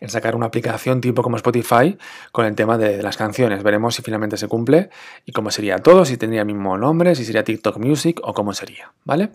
en 0.00 0.08
sacar 0.08 0.36
una 0.36 0.46
aplicación 0.46 1.00
tipo 1.00 1.20
como 1.20 1.36
Spotify 1.36 1.98
con 2.30 2.46
el 2.46 2.54
tema 2.54 2.78
de, 2.78 3.02
las 3.02 3.16
canciones. 3.16 3.64
Veremos 3.64 3.96
si 3.96 4.02
finalmente 4.02 4.36
se 4.36 4.46
cumple 4.46 4.90
y 5.26 5.32
cómo 5.32 5.50
sería 5.50 5.78
todo, 5.78 6.04
si 6.04 6.16
tendría 6.16 6.42
el 6.42 6.46
mismo 6.46 6.78
nombre, 6.78 7.16
si 7.16 7.24
sería 7.24 7.42
TikTok 7.42 7.76
Music 7.78 8.20
o 8.22 8.34
cómo 8.34 8.54
sería, 8.54 8.92
¿vale? 9.04 9.30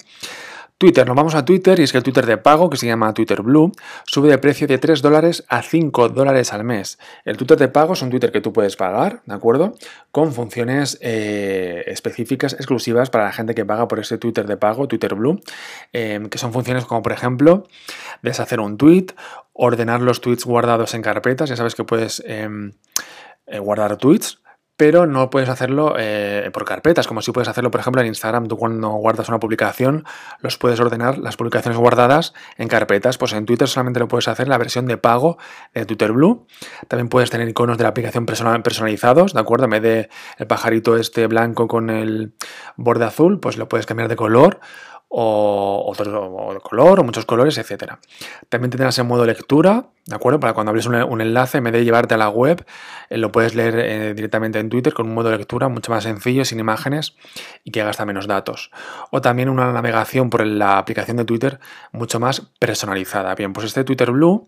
Twitter, 0.83 1.07
nos 1.07 1.15
vamos 1.15 1.33
a 1.33 1.45
Twitter 1.45 1.79
y 1.79 1.83
es 1.83 1.93
que 1.93 1.97
el 1.97 2.03
Twitter 2.03 2.25
de 2.25 2.35
pago, 2.35 2.69
que 2.69 2.75
se 2.75 2.85
llama 2.85 3.13
Twitter 3.13 3.41
Blue, 3.41 3.71
sube 4.05 4.27
de 4.27 4.37
precio 4.37 4.67
de 4.67 4.77
3 4.79 5.01
dólares 5.01 5.45
a 5.47 5.61
5 5.61 6.09
dólares 6.09 6.51
al 6.51 6.65
mes. 6.65 6.99
El 7.23 7.37
Twitter 7.37 7.57
de 7.57 7.69
pago 7.69 7.93
es 7.93 8.01
un 8.01 8.09
Twitter 8.09 8.33
que 8.33 8.41
tú 8.41 8.51
puedes 8.51 8.75
pagar, 8.75 9.21
¿de 9.25 9.33
acuerdo? 9.33 9.75
Con 10.11 10.33
funciones 10.33 10.97
eh, 10.99 11.85
específicas, 11.87 12.51
exclusivas 12.51 13.09
para 13.09 13.23
la 13.23 13.31
gente 13.31 13.55
que 13.55 13.63
paga 13.63 13.87
por 13.87 14.01
ese 14.01 14.17
Twitter 14.17 14.45
de 14.45 14.57
pago, 14.57 14.89
Twitter 14.89 15.15
Blue, 15.15 15.39
eh, 15.93 16.21
que 16.29 16.37
son 16.37 16.51
funciones 16.51 16.83
como, 16.83 17.01
por 17.01 17.13
ejemplo, 17.13 17.65
deshacer 18.21 18.59
un 18.59 18.75
tweet, 18.75 19.05
ordenar 19.53 20.01
los 20.01 20.19
tweets 20.19 20.43
guardados 20.43 20.93
en 20.95 21.01
carpetas, 21.01 21.47
ya 21.47 21.55
sabes 21.55 21.75
que 21.75 21.85
puedes 21.85 22.21
em, 22.27 22.73
eh, 23.47 23.59
guardar 23.59 23.95
tweets 23.95 24.42
pero 24.83 25.07
no 25.07 25.29
puedes 25.29 25.47
hacerlo 25.47 25.95
eh, 25.97 26.49
por 26.51 26.65
carpetas, 26.65 27.07
como 27.07 27.21
si 27.21 27.31
puedes 27.31 27.47
hacerlo, 27.47 27.71
por 27.71 27.79
ejemplo, 27.79 28.01
en 28.01 28.07
Instagram. 28.07 28.49
Tú 28.49 28.57
cuando 28.57 28.89
guardas 28.89 29.29
una 29.29 29.39
publicación, 29.39 30.03
los 30.41 30.57
puedes 30.57 30.77
ordenar 30.81 31.19
las 31.19 31.37
publicaciones 31.37 31.79
guardadas 31.79 32.33
en 32.57 32.67
carpetas. 32.67 33.17
Pues 33.17 33.31
en 33.31 33.45
Twitter 33.45 33.69
solamente 33.69 34.01
lo 34.01 34.09
puedes 34.09 34.27
hacer 34.27 34.47
en 34.47 34.49
la 34.49 34.57
versión 34.57 34.85
de 34.85 34.97
pago 34.97 35.37
de 35.73 35.85
Twitter 35.85 36.11
Blue. 36.11 36.47
También 36.89 37.07
puedes 37.07 37.29
tener 37.29 37.47
iconos 37.47 37.77
de 37.77 37.83
la 37.83 37.91
aplicación 37.91 38.25
personalizados, 38.25 39.33
¿de 39.33 39.39
acuerdo? 39.39 39.63
En 39.63 39.71
vez 39.71 39.81
de 39.83 40.09
el 40.37 40.47
pajarito 40.47 40.97
este 40.97 41.27
blanco 41.27 41.69
con 41.69 41.89
el 41.89 42.33
borde 42.75 43.05
azul, 43.05 43.39
pues 43.39 43.55
lo 43.55 43.69
puedes 43.69 43.85
cambiar 43.85 44.09
de 44.09 44.17
color 44.17 44.59
o 45.15 45.83
otro 45.85 46.59
color 46.63 46.99
o 46.99 47.03
muchos 47.03 47.25
colores, 47.25 47.59
etcétera. 47.59 47.99
También 48.49 48.71
tendrás 48.71 48.97
el 48.97 49.05
modo 49.05 49.27
lectura, 49.27 49.85
¿de 50.07 50.15
acuerdo? 50.15 50.39
Para 50.39 50.53
cuando 50.53 50.71
hables 50.71 50.87
un, 50.87 51.21
enlace, 51.21 51.59
en 51.59 51.65
vez 51.65 51.73
de 51.73 51.85
llevarte 51.85 52.15
a 52.15 52.17
la 52.17 52.29
web, 52.29 52.65
eh, 53.11 53.17
lo 53.19 53.31
puedes 53.31 53.53
leer 53.53 53.77
eh, 53.77 54.13
directamente 54.15 54.57
en 54.57 54.69
Twitter 54.69 54.91
con 54.91 55.07
un 55.07 55.13
modo 55.13 55.29
lectura 55.29 55.67
mucho 55.69 55.91
más 55.91 56.03
sencillo, 56.05 56.45
sin 56.45 56.59
imágenes 56.59 57.15
y 57.63 57.69
que 57.69 57.83
gasta 57.83 58.05
menos 58.05 58.25
datos. 58.25 58.71
O 59.11 59.21
también 59.21 59.49
una 59.49 59.71
navegación 59.71 60.31
por 60.31 60.47
la 60.47 60.79
aplicación 60.79 61.17
de 61.17 61.25
Twitter 61.25 61.59
mucho 61.91 62.19
más 62.19 62.41
personalizada. 62.57 63.35
Bien, 63.35 63.53
pues 63.53 63.67
este 63.67 63.83
Twitter 63.83 64.09
Blue 64.09 64.47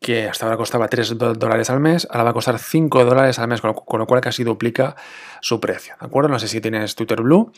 que 0.00 0.28
hasta 0.28 0.46
ahora 0.46 0.56
costaba 0.56 0.88
3 0.88 1.18
dólares 1.18 1.70
al 1.70 1.80
mes, 1.80 2.06
ahora 2.10 2.24
va 2.24 2.30
a 2.30 2.32
costar 2.32 2.58
5 2.58 3.04
dólares 3.04 3.38
al 3.38 3.48
mes, 3.48 3.60
con 3.60 3.98
lo, 3.98 4.06
cual 4.06 4.20
casi 4.20 4.44
duplica 4.44 4.96
su 5.40 5.60
precio, 5.60 5.94
¿de 6.00 6.06
acuerdo? 6.06 6.28
No 6.28 6.38
sé 6.38 6.48
si 6.48 6.60
tienes 6.60 6.94
Twitter 6.94 7.20
Blue, 7.20 7.52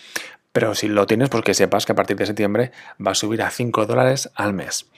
pero 0.53 0.75
si 0.75 0.89
lo 0.89 1.07
tienes, 1.07 1.29
pues 1.29 1.45
que 1.45 1.55
sepas 1.55 1.87
que 1.87 1.93
a 1.93 1.95
partir 1.95 2.17
de 2.17 2.27
septiembre 2.27 2.73
va 3.05 3.13
a 3.13 3.15
subir 3.15 3.43
a 3.43 3.51
5 3.51 3.87
dólares 3.87 4.31
al 4.35 4.55
mes. 4.55 4.91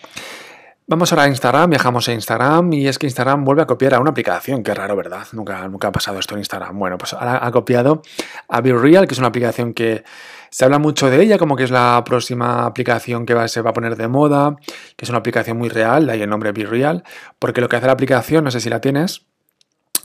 Vamos 0.86 1.12
ahora 1.12 1.24
a 1.24 1.28
Instagram, 1.28 1.70
viajamos 1.70 2.08
a 2.08 2.12
Instagram 2.12 2.72
y 2.72 2.88
es 2.88 2.98
que 2.98 3.06
Instagram 3.06 3.44
vuelve 3.44 3.62
a 3.62 3.66
copiar 3.66 3.94
a 3.94 4.00
una 4.00 4.10
aplicación, 4.10 4.62
qué 4.62 4.74
raro, 4.74 4.96
¿verdad? 4.96 5.26
Nunca, 5.32 5.66
nunca 5.68 5.88
ha 5.88 5.92
pasado 5.92 6.18
esto 6.18 6.34
en 6.34 6.40
Instagram. 6.40 6.78
Bueno, 6.78 6.98
pues 6.98 7.12
ahora 7.12 7.38
ha 7.40 7.50
copiado 7.50 8.02
a 8.48 8.60
BeReal, 8.60 9.06
que 9.06 9.14
es 9.14 9.18
una 9.18 9.28
aplicación 9.28 9.74
que 9.74 10.04
se 10.52 10.66
habla 10.66 10.78
mucho 10.78 11.08
de 11.08 11.22
ella, 11.22 11.38
como 11.38 11.56
que 11.56 11.64
es 11.64 11.70
la 11.70 12.02
próxima 12.04 12.66
aplicación 12.66 13.24
que 13.24 13.48
se 13.48 13.62
va 13.62 13.70
a 13.70 13.72
poner 13.72 13.96
de 13.96 14.06
moda, 14.06 14.54
que 14.96 15.06
es 15.06 15.08
una 15.08 15.18
aplicación 15.18 15.56
muy 15.56 15.70
real, 15.70 16.06
de 16.06 16.12
ahí 16.12 16.20
el 16.20 16.28
nombre 16.28 16.52
BeReal, 16.52 17.04
porque 17.38 17.62
lo 17.62 17.70
que 17.70 17.76
hace 17.76 17.86
la 17.86 17.94
aplicación, 17.94 18.44
no 18.44 18.50
sé 18.50 18.60
si 18.60 18.68
la 18.68 18.78
tienes, 18.78 19.24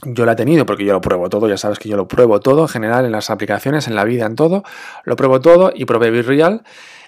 yo 0.04 0.24
la 0.24 0.32
he 0.32 0.36
tenido 0.36 0.64
porque 0.64 0.86
yo 0.86 0.94
lo 0.94 1.02
pruebo 1.02 1.28
todo, 1.28 1.50
ya 1.50 1.58
sabes 1.58 1.78
que 1.78 1.90
yo 1.90 1.98
lo 1.98 2.08
pruebo 2.08 2.40
todo 2.40 2.62
en 2.62 2.68
general 2.68 3.04
en 3.04 3.12
las 3.12 3.28
aplicaciones, 3.28 3.88
en 3.88 3.94
la 3.94 4.04
vida, 4.04 4.24
en 4.24 4.36
todo, 4.36 4.62
lo 5.04 5.16
pruebo 5.16 5.40
todo 5.40 5.70
y 5.74 5.84
probé 5.84 6.10
BeReal. 6.10 6.62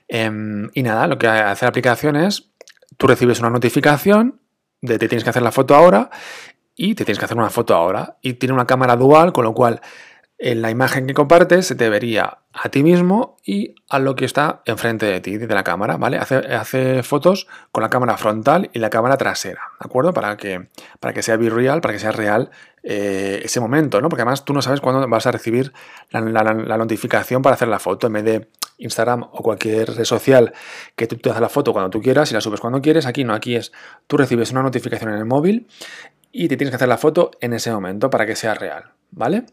Em, 0.06 0.68
y 0.74 0.82
nada, 0.82 1.06
lo 1.06 1.16
que 1.16 1.26
hace 1.26 1.64
la 1.64 1.70
aplicación 1.70 2.16
es 2.16 2.50
tú 2.98 3.06
recibes 3.06 3.40
una 3.40 3.48
notificación 3.48 4.38
de 4.82 4.98
te 4.98 5.08
tienes 5.08 5.24
que 5.24 5.30
hacer 5.30 5.42
la 5.42 5.52
foto 5.52 5.74
ahora 5.74 6.10
y 6.76 6.94
te 6.94 7.06
tienes 7.06 7.18
que 7.18 7.24
hacer 7.24 7.38
una 7.38 7.48
foto 7.48 7.74
ahora. 7.74 8.18
Y 8.20 8.34
tiene 8.34 8.52
una 8.52 8.66
cámara 8.66 8.96
dual, 8.96 9.32
con 9.32 9.44
lo 9.44 9.54
cual 9.54 9.80
en 10.42 10.62
la 10.62 10.70
imagen 10.70 11.06
que 11.06 11.12
compartes 11.12 11.76
vería 11.76 12.38
a 12.54 12.68
ti 12.70 12.82
mismo 12.82 13.36
y 13.44 13.74
a 13.90 13.98
lo 13.98 14.16
que 14.16 14.24
está 14.24 14.62
enfrente 14.64 15.04
de 15.04 15.20
ti, 15.20 15.36
de 15.36 15.54
la 15.54 15.62
cámara, 15.62 15.98
¿vale? 15.98 16.16
Hace, 16.16 17.02
fotos 17.02 17.46
con 17.70 17.82
la 17.82 17.90
cámara 17.90 18.16
frontal 18.16 18.70
y 18.72 18.78
la 18.78 18.88
cámara 18.88 19.18
trasera, 19.18 19.60
¿de 19.78 19.86
acuerdo? 19.86 20.14
Para 20.14 20.38
que, 20.38 20.68
para 20.98 21.12
que 21.12 21.22
sea 21.22 21.36
real, 21.36 21.82
para 21.82 21.92
que 21.92 22.00
sea 22.00 22.10
real 22.10 22.50
eh, 22.82 23.42
ese 23.44 23.60
momento, 23.60 24.00
¿no? 24.00 24.08
Porque 24.08 24.22
además 24.22 24.46
tú 24.46 24.54
no 24.54 24.62
sabes 24.62 24.80
cuándo 24.80 25.06
vas 25.08 25.26
a 25.26 25.30
recibir 25.30 25.74
la, 26.10 26.22
la, 26.22 26.78
notificación 26.78 27.42
para 27.42 27.54
hacer 27.54 27.68
la 27.68 27.78
foto. 27.78 28.06
En 28.06 28.14
vez 28.14 28.24
de 28.24 28.48
Instagram 28.78 29.24
o 29.24 29.42
cualquier 29.42 29.94
red 29.94 30.04
social 30.04 30.54
que 30.96 31.06
tú 31.06 31.16
te 31.16 31.28
haces 31.28 31.42
la 31.42 31.50
foto 31.50 31.74
cuando 31.74 31.90
tú 31.90 32.00
quieras 32.00 32.30
y 32.30 32.34
la 32.34 32.40
subes 32.40 32.60
cuando 32.60 32.80
quieres. 32.80 33.04
Aquí 33.04 33.24
no, 33.24 33.34
aquí 33.34 33.56
es 33.56 33.72
tú 34.06 34.16
recibes 34.16 34.50
una 34.52 34.62
notificación 34.62 35.12
en 35.12 35.18
el 35.18 35.26
móvil 35.26 35.68
y 36.32 36.48
te 36.48 36.56
tienes 36.56 36.70
que 36.70 36.76
hacer 36.76 36.88
la 36.88 36.96
foto 36.96 37.30
en 37.42 37.52
ese 37.52 37.70
momento 37.70 38.08
para 38.08 38.24
que 38.24 38.36
sea 38.36 38.54
real, 38.54 38.92
¿vale? 39.10 39.44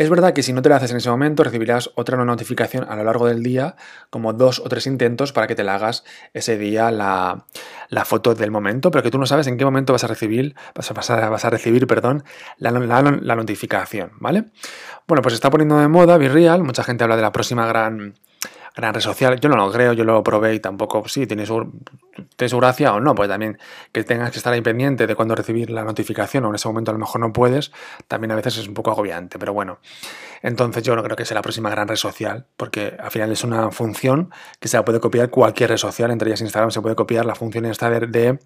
Es 0.00 0.08
verdad 0.08 0.32
que 0.32 0.42
si 0.42 0.54
no 0.54 0.62
te 0.62 0.70
la 0.70 0.76
haces 0.76 0.92
en 0.92 0.96
ese 0.96 1.10
momento 1.10 1.44
recibirás 1.44 1.90
otra 1.94 2.16
notificación 2.24 2.86
a 2.88 2.96
lo 2.96 3.04
largo 3.04 3.26
del 3.26 3.42
día, 3.42 3.76
como 4.08 4.32
dos 4.32 4.58
o 4.58 4.66
tres 4.66 4.86
intentos 4.86 5.34
para 5.34 5.46
que 5.46 5.54
te 5.54 5.62
la 5.62 5.74
hagas 5.74 6.04
ese 6.32 6.56
día 6.56 6.90
la, 6.90 7.44
foto 8.06 8.34
del 8.34 8.50
momento, 8.50 8.90
pero 8.90 9.02
que 9.02 9.10
tú 9.10 9.18
no 9.18 9.26
sabes 9.26 9.46
en 9.46 9.58
qué 9.58 9.64
momento 9.66 9.92
vas 9.92 10.02
a 10.02 10.06
recibir, 10.06 10.54
vas 10.74 10.90
a, 10.90 10.94
pasar, 10.94 11.30
vas 11.30 11.44
a 11.44 11.50
recibir 11.50 11.86
perdón, 11.86 12.24
la, 12.56 12.70
la, 12.70 13.36
notificación, 13.36 14.12
¿vale? 14.20 14.46
Bueno, 15.06 15.20
pues 15.20 15.34
está 15.34 15.50
poniendo 15.50 15.78
de 15.78 15.88
moda 15.88 16.16
Virreal, 16.16 16.62
mucha 16.62 16.82
gente 16.82 17.04
habla 17.04 17.16
de 17.16 17.22
la 17.22 17.32
próxima 17.32 17.66
gran 17.66 18.14
gran 18.76 18.94
red 18.94 19.00
social. 19.00 19.38
Yo 19.40 19.48
no 19.48 19.56
lo 19.56 19.70
creo, 19.70 19.92
yo 19.92 20.04
lo 20.04 20.22
probé 20.22 20.54
y 20.54 20.60
tampoco, 20.60 21.06
sí, 21.08 21.26
tiene 21.26 21.46
su, 21.46 21.72
su 22.46 22.56
gracia 22.58 22.94
o 22.94 23.00
no, 23.00 23.14
pues 23.14 23.28
también 23.28 23.58
que 23.92 24.04
tengas 24.04 24.30
que 24.30 24.38
estar 24.38 24.52
ahí 24.52 24.60
pendiente 24.60 25.06
de 25.06 25.14
cuándo 25.14 25.34
recibir 25.34 25.70
la 25.70 25.84
notificación 25.84 26.44
o 26.44 26.48
en 26.48 26.54
ese 26.54 26.68
momento 26.68 26.90
a 26.90 26.94
lo 26.94 27.00
mejor 27.00 27.20
no 27.20 27.32
puedes, 27.32 27.72
también 28.08 28.32
a 28.32 28.36
veces 28.36 28.58
es 28.58 28.68
un 28.68 28.74
poco 28.74 28.90
agobiante, 28.90 29.38
pero 29.38 29.52
bueno. 29.52 29.78
Entonces 30.42 30.82
yo 30.82 30.96
no 30.96 31.02
creo 31.02 31.16
que 31.16 31.24
sea 31.24 31.34
la 31.34 31.42
próxima 31.42 31.70
gran 31.70 31.86
red 31.86 31.96
social, 31.96 32.46
porque 32.56 32.96
al 32.98 33.10
final 33.10 33.30
es 33.30 33.44
una 33.44 33.70
función 33.70 34.30
que 34.58 34.68
se 34.68 34.76
la 34.76 34.84
puede 34.84 35.00
copiar 35.00 35.28
cualquier 35.30 35.70
red 35.70 35.76
social, 35.76 36.10
entre 36.10 36.28
ellas 36.30 36.40
Instagram 36.40 36.70
se 36.70 36.80
puede 36.80 36.94
copiar 36.94 37.26
la 37.26 37.34
función 37.34 37.66
esta 37.66 37.90
de 37.90 38.38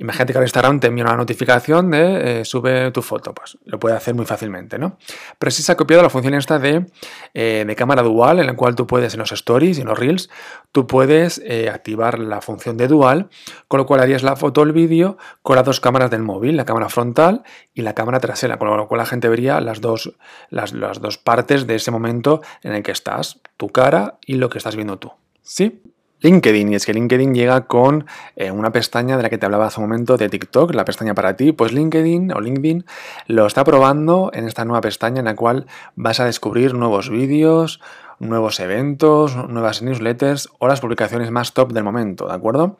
Imagínate 0.00 0.32
que 0.32 0.38
ahora 0.38 0.46
Instagram 0.46 0.80
te 0.80 0.86
envía 0.86 1.04
una 1.04 1.14
notificación 1.14 1.90
de 1.90 2.40
eh, 2.40 2.44
sube 2.46 2.90
tu 2.90 3.02
foto, 3.02 3.34
pues 3.34 3.58
lo 3.66 3.78
puede 3.78 3.94
hacer 3.94 4.14
muy 4.14 4.24
fácilmente, 4.24 4.78
¿no? 4.78 4.96
Pero 5.38 5.50
sí 5.50 5.62
se 5.62 5.72
ha 5.72 5.76
copiado 5.76 6.02
la 6.02 6.08
función 6.08 6.32
esta 6.32 6.58
de, 6.58 6.86
eh, 7.34 7.64
de 7.66 7.76
cámara 7.76 8.00
dual, 8.02 8.38
en 8.38 8.46
la 8.46 8.56
cual 8.56 8.74
tú 8.74 8.86
puedes 8.86 9.12
en 9.12 9.20
los 9.20 9.30
stories 9.30 9.76
y 9.76 9.82
en 9.82 9.88
los 9.88 9.98
reels, 9.98 10.30
tú 10.72 10.86
puedes 10.86 11.42
eh, 11.44 11.68
activar 11.68 12.18
la 12.18 12.40
función 12.40 12.78
de 12.78 12.88
dual, 12.88 13.28
con 13.68 13.76
lo 13.76 13.84
cual 13.84 14.00
harías 14.00 14.22
la 14.22 14.36
foto 14.36 14.62
o 14.62 14.64
el 14.64 14.72
vídeo 14.72 15.18
con 15.42 15.56
las 15.56 15.66
dos 15.66 15.80
cámaras 15.80 16.10
del 16.10 16.22
móvil, 16.22 16.56
la 16.56 16.64
cámara 16.64 16.88
frontal 16.88 17.42
y 17.74 17.82
la 17.82 17.94
cámara 17.94 18.20
trasera, 18.20 18.58
con 18.58 18.74
lo 18.74 18.88
cual 18.88 19.00
la 19.00 19.06
gente 19.06 19.28
vería 19.28 19.60
las 19.60 19.82
dos, 19.82 20.14
las, 20.48 20.72
las 20.72 21.02
dos 21.02 21.18
partes 21.18 21.66
de 21.66 21.74
ese 21.74 21.90
momento 21.90 22.40
en 22.62 22.72
el 22.72 22.82
que 22.82 22.92
estás, 22.92 23.40
tu 23.58 23.68
cara 23.68 24.18
y 24.24 24.36
lo 24.36 24.48
que 24.48 24.56
estás 24.56 24.76
viendo 24.76 24.98
tú. 24.98 25.12
¿Sí? 25.42 25.82
LinkedIn, 26.20 26.72
y 26.72 26.74
es 26.74 26.86
que 26.86 26.92
LinkedIn 26.92 27.34
llega 27.34 27.62
con 27.62 28.06
eh, 28.36 28.50
una 28.50 28.72
pestaña 28.72 29.16
de 29.16 29.22
la 29.22 29.30
que 29.30 29.38
te 29.38 29.46
hablaba 29.46 29.66
hace 29.66 29.80
un 29.80 29.88
momento 29.88 30.16
de 30.16 30.28
TikTok, 30.28 30.74
la 30.74 30.84
pestaña 30.84 31.14
para 31.14 31.36
ti, 31.36 31.52
pues 31.52 31.72
LinkedIn 31.72 32.32
o 32.32 32.40
LinkedIn 32.40 32.84
lo 33.26 33.46
está 33.46 33.64
probando 33.64 34.30
en 34.34 34.46
esta 34.46 34.64
nueva 34.64 34.80
pestaña 34.80 35.20
en 35.20 35.24
la 35.24 35.36
cual 35.36 35.66
vas 35.96 36.20
a 36.20 36.26
descubrir 36.26 36.74
nuevos 36.74 37.08
vídeos, 37.08 37.80
nuevos 38.18 38.60
eventos, 38.60 39.34
nuevas 39.48 39.82
newsletters 39.82 40.50
o 40.58 40.68
las 40.68 40.80
publicaciones 40.80 41.30
más 41.30 41.54
top 41.54 41.72
del 41.72 41.84
momento, 41.84 42.28
¿de 42.28 42.34
acuerdo? 42.34 42.76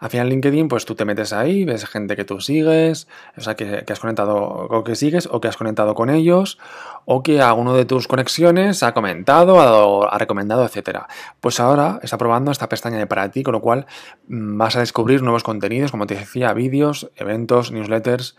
Al 0.00 0.10
final 0.10 0.28
LinkedIn, 0.28 0.68
pues 0.68 0.84
tú 0.84 0.94
te 0.94 1.04
metes 1.04 1.32
ahí, 1.32 1.64
ves 1.64 1.86
gente 1.86 2.16
que 2.16 2.24
tú 2.24 2.40
sigues, 2.40 3.08
o 3.36 3.40
sea, 3.40 3.56
que, 3.56 3.84
has 3.88 3.98
conectado 3.98 4.36
o 4.36 4.84
que 4.84 4.94
sigues 4.94 5.28
o 5.30 5.40
que 5.40 5.48
has 5.48 5.56
conectado 5.56 5.94
con 5.94 6.10
ellos, 6.10 6.58
o 7.04 7.22
que 7.22 7.40
alguno 7.40 7.74
de 7.74 7.84
tus 7.84 8.06
conexiones 8.06 8.82
ha 8.82 8.94
comentado, 8.94 9.60
ha, 9.60 10.08
ha 10.08 10.18
recomendado, 10.18 10.64
etc. 10.64 11.00
Pues 11.40 11.58
ahora 11.60 11.98
está 12.02 12.18
probando 12.18 12.50
esta 12.50 12.68
pestaña 12.68 12.98
de 12.98 13.06
para 13.06 13.30
ti, 13.30 13.42
con 13.42 13.52
lo 13.52 13.60
cual 13.60 13.86
mm, 14.28 14.58
vas 14.58 14.76
a 14.76 14.80
descubrir 14.80 15.22
nuevos 15.22 15.42
contenidos, 15.42 15.90
como 15.90 16.06
te 16.06 16.14
decía, 16.14 16.52
vídeos, 16.52 17.10
eventos, 17.16 17.72
newsletters, 17.72 18.36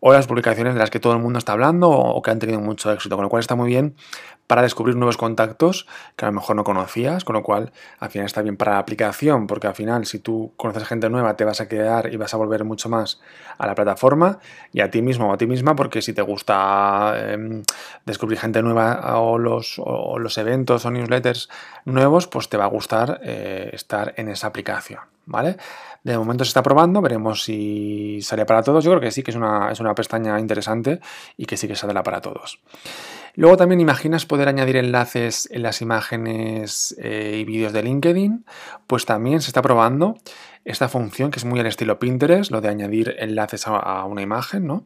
o 0.00 0.12
las 0.12 0.26
publicaciones 0.26 0.74
de 0.74 0.80
las 0.80 0.90
que 0.90 1.00
todo 1.00 1.12
el 1.12 1.18
mundo 1.18 1.38
está 1.38 1.52
hablando 1.52 1.90
o 1.90 2.22
que 2.22 2.30
han 2.30 2.38
tenido 2.38 2.60
mucho 2.60 2.92
éxito, 2.92 3.16
con 3.16 3.24
lo 3.24 3.28
cual 3.28 3.40
está 3.40 3.54
muy 3.56 3.68
bien 3.68 3.94
para 4.48 4.62
descubrir 4.62 4.96
nuevos 4.96 5.16
contactos 5.16 5.86
que 6.16 6.24
a 6.24 6.28
lo 6.28 6.32
mejor 6.32 6.56
no 6.56 6.64
conocías, 6.64 7.22
con 7.22 7.34
lo 7.34 7.42
cual 7.42 7.70
al 8.00 8.10
final 8.10 8.26
está 8.26 8.42
bien 8.42 8.56
para 8.56 8.72
la 8.72 8.78
aplicación, 8.78 9.46
porque 9.46 9.66
al 9.66 9.74
final 9.74 10.06
si 10.06 10.18
tú 10.18 10.54
conoces 10.56 10.84
gente 10.88 11.10
nueva 11.10 11.36
te 11.36 11.44
vas 11.44 11.60
a 11.60 11.68
quedar 11.68 12.12
y 12.12 12.16
vas 12.16 12.32
a 12.34 12.38
volver 12.38 12.64
mucho 12.64 12.88
más 12.88 13.20
a 13.58 13.66
la 13.66 13.74
plataforma 13.74 14.38
y 14.72 14.80
a 14.80 14.90
ti 14.90 15.02
mismo 15.02 15.28
o 15.28 15.32
a 15.34 15.36
ti 15.36 15.46
misma, 15.46 15.76
porque 15.76 16.00
si 16.00 16.14
te 16.14 16.22
gusta 16.22 17.14
em, 17.18 17.62
descubrir 18.06 18.38
gente 18.38 18.62
nueva 18.62 19.18
o 19.20 19.38
los, 19.38 19.80
los, 20.18 20.38
eventos 20.38 20.86
o 20.86 20.90
newsletters 20.90 21.50
nuevos, 21.84 22.26
pues 22.26 22.48
te 22.48 22.56
va 22.56 22.64
a 22.64 22.68
gustar 22.68 23.20
eh, 23.22 23.70
estar 23.74 24.14
en 24.16 24.30
esa 24.30 24.46
aplicación, 24.46 25.00
¿vale? 25.28 25.56
De 26.02 26.16
momento 26.16 26.44
se 26.44 26.48
está 26.48 26.62
probando, 26.62 27.00
veremos 27.00 27.44
si 27.44 28.20
sale 28.22 28.46
para 28.46 28.62
todos. 28.62 28.82
Yo 28.82 28.90
creo 28.90 29.00
que 29.00 29.10
sí, 29.10 29.22
que 29.22 29.30
es 29.30 29.36
una, 29.36 29.70
es 29.70 29.78
una 29.80 29.94
pestaña 29.94 30.40
interesante 30.40 31.00
y 31.36 31.44
que 31.44 31.56
sí 31.56 31.68
que 31.68 31.76
saldrá 31.76 32.02
para 32.02 32.20
todos. 32.20 32.60
Luego 33.34 33.56
también 33.56 33.80
imaginas 33.80 34.26
poder 34.26 34.48
añadir 34.48 34.76
enlaces 34.76 35.48
en 35.52 35.62
las 35.62 35.82
imágenes 35.82 36.96
eh, 36.98 37.36
y 37.40 37.44
vídeos 37.44 37.72
de 37.72 37.82
LinkedIn. 37.82 38.44
Pues 38.86 39.04
también 39.06 39.40
se 39.40 39.50
está 39.50 39.62
probando 39.62 40.16
esta 40.64 40.88
función 40.88 41.30
que 41.30 41.38
es 41.38 41.44
muy 41.44 41.60
al 41.60 41.66
estilo 41.66 41.98
Pinterest, 41.98 42.50
lo 42.50 42.60
de 42.60 42.68
añadir 42.68 43.14
enlaces 43.18 43.66
a 43.66 44.04
una 44.04 44.22
imagen, 44.22 44.66
¿no? 44.66 44.84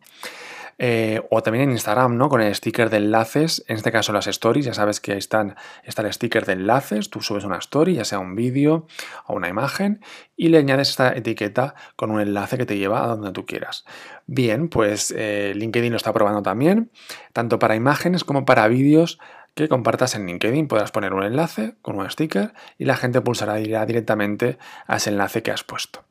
Eh, 0.85 1.23
o 1.31 1.45
también 1.45 1.63
en 1.63 1.71
Instagram, 1.71 2.17
¿no? 2.17 2.29
Con 2.29 2.41
el 2.41 2.53
sticker 2.53 2.91
de 2.91 2.97
enlaces, 2.97 3.65
en 3.69 3.77
este 3.77 3.93
caso 3.93 4.13
las 4.13 4.27
stories, 4.27 4.67
ya 4.67 4.75
sabes 4.75 4.99
que 4.99 5.13
ahí 5.13 5.19
están, 5.19 5.55
está 5.85 6.03
el 6.03 6.13
sticker 6.13 6.45
de 6.45 6.55
enlaces, 6.55 7.09
tú 7.09 7.21
subes 7.21 7.45
una 7.45 7.59
story, 7.59 7.95
ya 7.95 8.05
sea 8.05 8.19
un 8.19 8.35
vídeo 8.35 8.89
o 9.27 9.35
una 9.35 9.49
imagen, 9.49 10.01
y 10.37 10.49
le 10.49 10.59
añades 10.59 10.91
esta 10.91 11.13
etiqueta 11.13 11.77
con 11.95 12.11
un 12.11 12.21
enlace 12.21 12.59
que 12.59 12.67
te 12.67 12.79
lleva 12.79 13.05
a 13.05 13.07
donde 13.07 13.31
tú 13.31 13.47
quieras. 13.47 13.85
Bien, 14.27 14.69
pues 14.69 15.15
eh, 15.17 15.53
LinkedIn 15.55 15.93
lo 15.93 15.99
está 15.99 16.13
probando 16.13 16.43
también, 16.43 16.91
tanto 17.33 17.61
para 17.61 17.77
imágenes 17.77 18.25
como 18.25 18.45
para 18.45 18.67
vídeos 18.67 19.21
que 19.55 19.69
compartas 19.69 20.17
en 20.17 20.27
LinkedIn. 20.27 20.67
Podrás 20.67 20.91
poner 20.91 21.15
un 21.15 21.23
enlace 21.23 21.77
con 21.83 21.97
un 21.97 22.11
sticker 22.11 22.55
y 22.77 22.87
la 22.87 22.97
gente 22.97 23.21
pulsará 23.21 23.55
directamente 23.55 24.59
a 24.89 24.97
ese 24.97 25.11
enlace 25.11 25.45
que 25.45 25.53
has 25.53 25.63
puesto. 25.63 26.03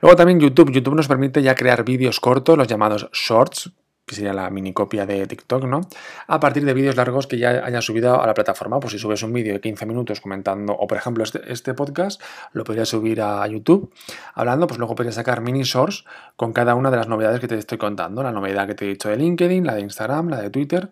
Luego 0.00 0.14
también 0.14 0.38
YouTube. 0.38 0.70
YouTube 0.70 0.94
nos 0.94 1.08
permite 1.08 1.42
ya 1.42 1.56
crear 1.56 1.84
vídeos 1.84 2.20
cortos, 2.20 2.56
los 2.56 2.68
llamados 2.68 3.10
shorts, 3.12 3.72
que 4.08 4.16
sería 4.16 4.32
la 4.32 4.50
mini 4.50 4.72
copia 4.72 5.06
de 5.06 5.26
TikTok, 5.26 5.64
¿no? 5.64 5.82
A 6.26 6.40
partir 6.40 6.64
de 6.64 6.74
vídeos 6.74 6.96
largos 6.96 7.26
que 7.26 7.38
ya 7.38 7.64
hayan 7.64 7.82
subido 7.82 8.20
a 8.20 8.26
la 8.26 8.34
plataforma. 8.34 8.80
Pues 8.80 8.92
si 8.92 8.98
subes 8.98 9.22
un 9.22 9.32
vídeo 9.32 9.52
de 9.52 9.60
15 9.60 9.86
minutos 9.86 10.20
comentando, 10.20 10.72
o 10.72 10.86
por 10.86 10.98
ejemplo 10.98 11.22
este, 11.22 11.40
este, 11.52 11.74
podcast, 11.74 12.20
lo 12.52 12.64
podrías 12.64 12.88
subir 12.88 13.20
a 13.22 13.46
YouTube 13.46 13.92
hablando, 14.34 14.66
pues 14.66 14.78
luego 14.78 14.94
podrías 14.94 15.14
sacar 15.14 15.40
mini 15.40 15.62
shorts 15.62 16.04
con 16.34 16.52
cada 16.52 16.74
una 16.74 16.90
de 16.90 16.96
las 16.96 17.08
novedades 17.08 17.40
que 17.40 17.46
te 17.46 17.56
estoy 17.56 17.78
contando. 17.78 18.22
La 18.22 18.32
novedad 18.32 18.66
que 18.66 18.74
te 18.74 18.84
he 18.84 18.88
dicho 18.88 19.08
de 19.08 19.16
LinkedIn, 19.16 19.64
la 19.64 19.74
de 19.74 19.82
Instagram, 19.82 20.28
la 20.28 20.40
de 20.40 20.50
Twitter. 20.50 20.90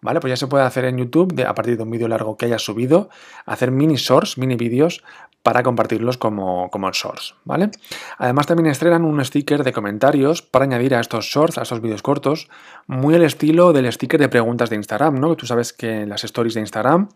¿Vale? 0.00 0.20
Pues 0.20 0.32
ya 0.32 0.36
se 0.36 0.46
puede 0.48 0.64
hacer 0.64 0.84
en 0.84 0.98
YouTube, 0.98 1.32
de, 1.32 1.46
a 1.46 1.54
partir 1.54 1.78
de 1.78 1.82
un 1.82 1.90
vídeo 1.90 2.08
largo 2.08 2.36
que 2.36 2.44
hayas 2.44 2.62
subido, 2.62 3.08
hacer 3.46 3.70
mini 3.70 3.94
shorts, 3.94 4.36
mini 4.36 4.54
vídeos 4.54 5.02
para 5.44 5.62
compartirlos 5.62 6.16
como, 6.16 6.70
como 6.70 6.90
shorts, 6.90 7.34
¿vale? 7.44 7.70
Además 8.16 8.46
también 8.46 8.66
estrenan 8.66 9.04
un 9.04 9.22
sticker 9.22 9.62
de 9.62 9.74
comentarios 9.74 10.40
para 10.40 10.64
añadir 10.64 10.94
a 10.94 11.00
estos 11.00 11.26
shorts, 11.26 11.58
a 11.58 11.62
estos 11.62 11.82
vídeos 11.82 12.00
cortos, 12.00 12.48
muy 12.86 13.14
al 13.14 13.22
estilo 13.22 13.74
del 13.74 13.92
sticker 13.92 14.18
de 14.18 14.30
preguntas 14.30 14.70
de 14.70 14.76
Instagram, 14.76 15.20
¿no? 15.20 15.36
Tú 15.36 15.44
sabes 15.44 15.74
que 15.74 16.00
en 16.00 16.08
las 16.08 16.24
stories 16.24 16.54
de 16.54 16.60
Instagram 16.60 17.10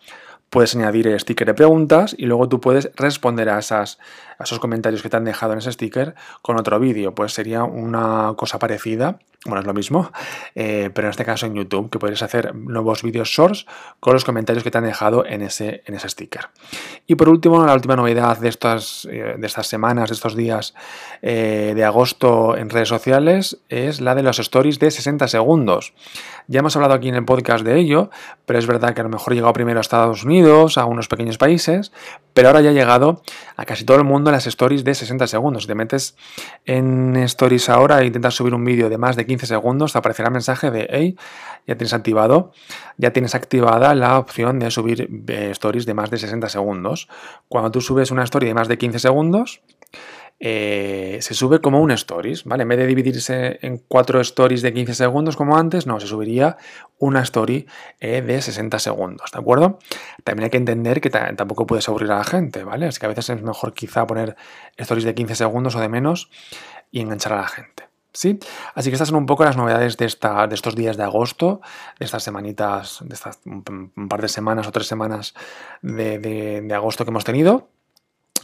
puedes 0.51 0.75
añadir 0.75 1.19
sticker 1.21 1.47
de 1.47 1.55
preguntas 1.55 2.15
y 2.19 2.27
luego 2.27 2.49
tú 2.49 2.61
puedes 2.61 2.91
responder 2.97 3.49
a, 3.49 3.59
esas, 3.59 3.99
a 4.39 4.45
esos 4.45 4.59
comentarios 4.59 5.03
que 5.03 5.11
te 5.11 5.17
han 5.17 5.25
dejado 5.25 5.53
en 5.53 5.59
ese 5.59 5.73
sticker 5.73 6.15
con 6.43 6.59
otro 6.59 6.79
vídeo. 6.79 7.15
Pues 7.15 7.33
sería 7.33 7.65
una 7.65 8.35
cosa 8.37 8.59
parecida, 8.59 9.19
bueno, 9.45 9.61
es 9.61 9.67
lo 9.67 9.75
mismo, 9.75 10.11
eh, 10.57 10.91
pero 10.93 11.07
en 11.07 11.11
este 11.11 11.25
caso 11.25 11.47
en 11.47 11.55
YouTube, 11.55 11.91
que 11.91 11.99
puedes 11.99 12.23
hacer 12.23 12.55
nuevos 12.57 13.03
vídeos 13.03 13.29
shorts 13.29 13.67
con 14.01 14.13
los 14.13 14.25
comentarios 14.25 14.65
que 14.65 14.71
te 14.71 14.79
han 14.79 14.85
dejado 14.85 15.25
en 15.25 15.43
ese, 15.43 15.83
en 15.87 15.95
ese 15.95 16.09
sticker. 16.09 16.49
Y 17.07 17.15
por 17.15 17.29
último, 17.29 17.65
la 17.65 17.75
última 17.75 17.95
novedad 17.95 18.39
de 18.39 18.49
estas, 18.49 19.07
eh, 19.11 19.37
de 19.39 19.47
estas 19.47 19.69
semanas, 19.69 20.11
de 20.11 20.15
estos 20.15 20.35
días 20.35 20.75
eh, 21.23 21.73
de 21.75 21.85
agosto 21.85 22.57
en 22.57 22.69
redes 22.69 22.89
sociales 22.89 23.59
es 23.69 24.01
la 24.01 24.15
de 24.15 24.23
los 24.23 24.39
stories 24.41 24.81
de 24.81 24.91
60 24.91 25.29
segundos. 25.29 25.95
Ya 26.49 26.61
hemos 26.61 26.75
hablado 26.77 26.95
aquí 26.95 27.09
en 27.09 27.15
el 27.15 27.25
podcast 27.25 27.65
de 27.65 27.79
ello, 27.79 28.11
pero 28.45 28.59
es 28.59 28.67
verdad 28.67 28.95
que 28.95 29.03
a 29.03 29.05
lo 29.05 29.11
mejor 29.11 29.33
ha 29.33 29.37
llegado 29.37 29.53
primero 29.53 29.79
a 29.79 29.83
Estados 29.83 30.25
Unidos, 30.25 30.38
a 30.47 30.85
unos 30.85 31.09
pequeños 31.09 31.39
países, 31.39 31.93
pero 32.33 32.49
ahora 32.49 32.61
ya 32.61 32.71
ha 32.71 32.73
llegado 32.73 33.23
a 33.57 33.65
casi 33.65 33.85
todo 33.85 33.97
el 33.97 34.05
mundo 34.05 34.31
las 34.31 34.47
stories 34.47 34.85
de 34.85 34.95
60 34.95 35.27
segundos. 35.27 35.65
Si 35.65 35.69
te 35.69 35.75
metes 35.75 36.17
en 36.65 37.17
stories 37.17 37.69
ahora 37.69 38.01
e 38.01 38.07
intentas 38.07 38.35
subir 38.35 38.55
un 38.55 38.65
vídeo 38.65 38.89
de 38.89 38.99
más 38.99 39.17
de 39.17 39.27
15 39.27 39.47
segundos, 39.47 39.93
te 39.93 39.99
aparecerá 39.99 40.29
el 40.29 40.35
mensaje 40.35 40.71
de, 40.71 40.87
hey, 40.91 41.17
ya 41.67 41.77
tienes 41.77 41.93
activado, 41.93 42.53
ya 42.97 43.13
tienes 43.13 43.35
activada 43.35 43.95
la 43.95 44.19
opción 44.19 44.59
de 44.59 44.71
subir 44.71 45.09
eh, 45.29 45.51
stories 45.51 45.87
de 45.87 45.95
más 45.95 46.11
de 46.11 46.19
60 46.19 46.49
segundos. 46.49 47.09
Cuando 47.49 47.71
tú 47.71 47.81
subes 47.81 48.11
una 48.11 48.25
story 48.25 48.47
de 48.47 48.55
más 48.55 48.69
de 48.69 48.79
15 48.79 48.99
segundos, 49.01 49.63
eh, 50.41 51.19
se 51.21 51.35
sube 51.35 51.61
como 51.61 51.81
un 51.81 51.91
stories, 51.91 52.45
¿vale? 52.45 52.63
En 52.63 52.69
vez 52.69 52.79
de 52.79 52.87
dividirse 52.87 53.59
en 53.63 53.79
cuatro 53.79 54.21
stories 54.21 54.63
de 54.63 54.73
15 54.73 54.95
segundos 54.95 55.37
como 55.37 55.57
antes, 55.57 55.87
no, 55.87 55.99
se 55.99 56.07
subiría 56.07 56.57
una 56.99 57.23
story 57.23 57.67
eh, 57.99 58.23
de 58.23 58.41
60 58.41 58.79
segundos, 58.79 59.33
¿de 59.33 59.39
acuerdo? 59.39 59.79
También 60.23 60.45
hay 60.45 60.51
que 60.51 60.59
entender 60.59 61.01
que 61.01 61.11
tampoco 61.11 61.67
puedes 61.67 61.89
aburrir 61.89 62.13
a 62.13 62.19
la 62.19 62.25
gente, 62.25 62.63
¿vale? 62.63 62.87
Así 62.87 63.01
que 63.01 63.07
a 63.07 63.09
veces 63.09 63.31
es 63.31 63.43
mejor 63.43 63.75
quizá 63.75 64.07
poner 64.07 64.37
stories 64.77 65.05
de 65.05 65.15
15 65.15 65.35
segundos 65.35 65.75
o 65.75 65.81
de 65.81 65.89
menos 65.89 66.31
y 66.93 67.01
enganchar 67.01 67.33
a 67.33 67.43
la 67.43 67.49
gente. 67.49 67.89
¿Sí? 68.11 68.39
Así 68.75 68.91
que 68.91 68.95
estas 68.95 69.09
son 69.09 69.19
un 69.19 69.27
poco 69.27 69.45
las 69.45 69.57
novedades 69.57 69.97
de, 69.97 70.07
esta, 70.07 70.47
de 70.47 70.55
estos 70.55 70.75
días 70.75 70.97
de 70.97 71.05
agosto, 71.05 71.61
de 72.01 72.07
estas 72.07 72.23
semanitas, 72.23 72.99
de 73.03 73.15
estas 73.15 73.39
un 73.45 74.09
par 74.09 74.23
de 74.23 74.29
semanas 74.29 74.67
o 74.67 74.73
tres 74.73 74.89
semanas 74.89 75.35
de 75.83 76.73
agosto 76.75 77.05
que 77.05 77.11
hemos 77.11 77.25
tenido 77.25 77.69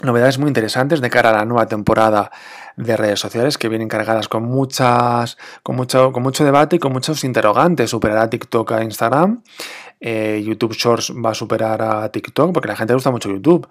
novedades 0.02 0.38
muy 0.38 0.48
interesantes 0.48 1.00
de 1.00 1.10
cara 1.10 1.30
a 1.30 1.32
la 1.32 1.44
nueva 1.44 1.66
temporada 1.66 2.30
de 2.76 2.96
redes 2.96 3.20
sociales 3.20 3.58
que 3.58 3.68
vienen 3.68 3.88
cargadas 3.88 4.28
con 4.28 4.44
muchas 4.44 5.38
con 5.62 5.76
mucho 5.76 6.12
con 6.12 6.22
mucho 6.22 6.44
debate 6.44 6.76
y 6.76 6.78
con 6.78 6.92
muchos 6.92 7.24
interrogantes. 7.24 7.90
Superará 7.90 8.28
TikTok 8.28 8.72
a 8.72 8.82
Instagram 8.82 9.42
eh, 10.00 10.42
YouTube 10.44 10.74
Shorts 10.74 11.12
va 11.12 11.30
a 11.30 11.34
superar 11.34 11.80
a 11.80 12.10
TikTok 12.10 12.52
porque 12.52 12.68
la 12.68 12.76
gente 12.76 12.92
le 12.92 12.96
gusta 12.96 13.10
mucho 13.10 13.30
YouTube 13.30 13.68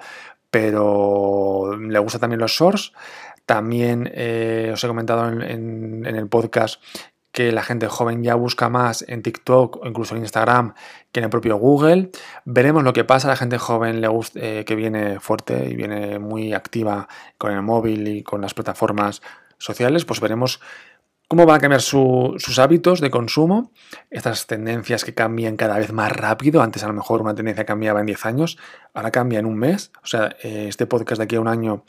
pero 0.53 1.75
le 1.79 1.97
gusta 1.97 2.19
también 2.19 2.39
los 2.39 2.51
Shorts. 2.51 2.93
También 3.47 4.07
eh, 4.13 4.69
os 4.71 4.83
he 4.83 4.87
comentado 4.87 5.27
en, 5.27 6.05
el 6.05 6.27
podcast 6.29 6.79
que 7.31 7.51
la 7.51 7.63
gente 7.63 7.87
joven 7.87 8.23
ya 8.23 8.35
busca 8.35 8.69
más 8.69 9.03
en 9.07 9.23
TikTok 9.23 9.77
o 9.77 9.87
incluso 9.87 10.15
en 10.15 10.21
Instagram 10.21 10.75
que 11.13 11.19
en 11.19 11.25
el 11.25 11.29
propio 11.29 11.55
Google. 11.55 12.09
Veremos 12.43 12.83
lo 12.83 12.91
que 12.91 13.05
pasa. 13.05 13.29
La 13.29 13.37
gente 13.37 13.57
joven 13.57 14.01
le 14.01 14.07
gusta, 14.09 14.39
eh, 14.41 14.65
que 14.65 14.75
viene 14.75 15.19
fuerte 15.21 15.69
y 15.69 15.75
viene 15.75 16.19
muy 16.19 16.53
activa 16.53 17.07
con 17.37 17.53
el 17.53 17.61
móvil 17.61 18.07
y 18.07 18.23
con 18.23 18.41
las 18.41 18.53
plataformas 18.53 19.21
sociales. 19.59 20.03
Pues 20.03 20.19
veremos 20.19 20.59
cómo 21.27 21.45
van 21.45 21.57
a 21.57 21.59
cambiar 21.59 21.81
sus 21.81 22.59
hábitos 22.59 22.99
de 22.99 23.09
consumo, 23.09 23.71
estas 24.09 24.47
tendencias 24.47 25.05
que 25.05 25.13
cambian 25.13 25.55
cada 25.55 25.77
vez 25.77 25.93
más 25.93 26.11
rápido. 26.11 26.61
Antes 26.61 26.83
a 26.83 26.87
lo 26.87 26.93
mejor 26.93 27.21
una 27.21 27.35
tendencia 27.35 27.63
cambiaba 27.63 27.99
en 27.99 28.07
10 28.07 28.25
años, 28.25 28.57
ahora 28.93 29.11
cambia 29.11 29.39
en 29.39 29.45
un 29.45 29.57
mes. 29.57 29.91
O 30.03 30.07
sea, 30.07 30.35
eh, 30.41 30.65
este 30.67 30.87
podcast 30.87 31.19
de 31.19 31.25
aquí 31.25 31.35
a 31.35 31.41
un 31.41 31.47
año 31.47 31.85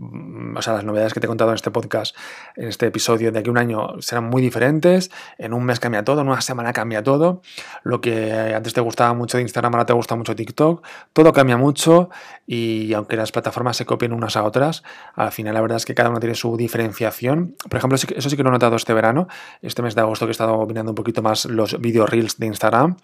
o 0.00 0.62
sea, 0.62 0.74
las 0.74 0.84
novedades 0.84 1.12
que 1.12 1.20
te 1.20 1.26
he 1.26 1.28
contado 1.28 1.50
en 1.50 1.56
este 1.56 1.70
podcast, 1.70 2.16
en 2.56 2.68
este 2.68 2.86
episodio 2.86 3.32
de 3.32 3.40
aquí 3.40 3.48
a 3.48 3.52
un 3.52 3.58
año 3.58 4.00
serán 4.00 4.24
muy 4.24 4.40
diferentes. 4.40 5.10
En 5.38 5.52
un 5.52 5.64
mes 5.64 5.80
cambia 5.80 6.04
todo, 6.04 6.20
en 6.20 6.28
una 6.28 6.40
semana 6.40 6.72
cambia 6.72 7.02
todo. 7.02 7.42
Lo 7.82 8.00
que 8.00 8.32
antes 8.54 8.72
te 8.74 8.80
gustaba 8.80 9.12
mucho 9.14 9.38
de 9.38 9.42
Instagram, 9.42 9.74
ahora 9.74 9.86
te 9.86 9.92
gusta 9.92 10.14
mucho 10.14 10.36
TikTok. 10.36 10.86
Todo 11.12 11.32
cambia 11.32 11.56
mucho 11.56 12.10
y 12.46 12.92
aunque 12.94 13.16
las 13.16 13.32
plataformas 13.32 13.76
se 13.76 13.86
copien 13.86 14.12
unas 14.12 14.36
a 14.36 14.44
otras, 14.44 14.84
al 15.14 15.32
final 15.32 15.54
la 15.54 15.60
verdad 15.60 15.76
es 15.76 15.84
que 15.84 15.94
cada 15.94 16.10
una 16.10 16.20
tiene 16.20 16.34
su 16.34 16.56
diferenciación. 16.56 17.56
Por 17.68 17.78
ejemplo, 17.78 17.96
eso 17.96 18.30
sí 18.30 18.36
que 18.36 18.42
lo 18.42 18.50
he 18.50 18.52
notado 18.52 18.76
este 18.76 18.94
verano, 18.94 19.28
este 19.62 19.82
mes 19.82 19.94
de 19.94 20.00
agosto 20.02 20.26
que 20.26 20.30
he 20.30 20.32
estado 20.32 20.64
mirando 20.66 20.92
un 20.92 20.96
poquito 20.96 21.22
más 21.22 21.44
los 21.46 21.80
video 21.80 22.06
reels 22.06 22.38
de 22.38 22.46
Instagram. 22.46 22.96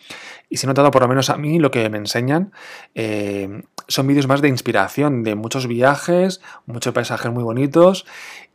Y 0.48 0.58
si 0.58 0.66
he 0.66 0.68
notado, 0.68 0.90
por 0.90 1.02
lo 1.02 1.08
menos 1.08 1.30
a 1.30 1.36
mí, 1.36 1.58
lo 1.58 1.70
que 1.70 1.88
me 1.90 1.98
enseñan 1.98 2.52
eh, 2.94 3.62
son 3.88 4.06
vídeos 4.06 4.26
más 4.26 4.40
de 4.40 4.48
inspiración, 4.48 5.22
de 5.22 5.34
muchos 5.34 5.66
viajes, 5.66 6.40
muchos 6.66 6.92
paisajes 6.92 7.30
muy 7.32 7.42
bonitos 7.42 8.06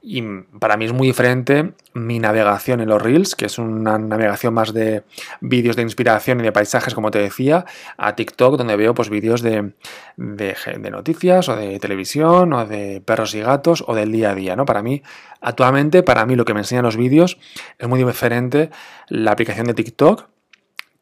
y 0.01 0.23
para 0.59 0.77
mí 0.77 0.85
es 0.85 0.93
muy 0.93 1.07
diferente 1.07 1.73
mi 1.93 2.19
navegación 2.19 2.79
en 2.79 2.87
los 2.87 3.01
Reels, 3.01 3.35
que 3.35 3.45
es 3.45 3.57
una 3.57 3.97
navegación 3.97 4.53
más 4.53 4.73
de 4.73 5.03
vídeos 5.41 5.75
de 5.75 5.81
inspiración 5.81 6.39
y 6.39 6.43
de 6.43 6.51
paisajes, 6.53 6.93
como 6.93 7.11
te 7.11 7.19
decía, 7.19 7.65
a 7.97 8.15
TikTok, 8.15 8.57
donde 8.57 8.77
veo 8.77 8.93
pues 8.93 9.09
vídeos 9.09 9.41
de, 9.41 9.73
de, 10.15 10.89
noticias 10.89 11.49
o 11.49 11.55
de 11.55 11.79
televisión 11.79 12.53
o 12.53 12.65
de 12.65 13.01
perros 13.01 13.35
y 13.35 13.41
gatos 13.41 13.83
o 13.85 13.93
del 13.93 14.11
día 14.11 14.31
a 14.31 14.35
día, 14.35 14.55
¿no? 14.55 14.65
Para 14.65 14.81
mí, 14.81 15.03
actualmente, 15.41 16.01
para 16.01 16.25
mí 16.25 16.35
lo 16.35 16.45
que 16.45 16.53
me 16.53 16.61
enseñan 16.61 16.85
los 16.85 16.95
vídeos 16.95 17.37
es 17.77 17.87
muy 17.87 18.01
diferente 18.01 18.69
la 19.09 19.31
aplicación 19.31 19.67
de 19.67 19.73
TikTok 19.73 20.29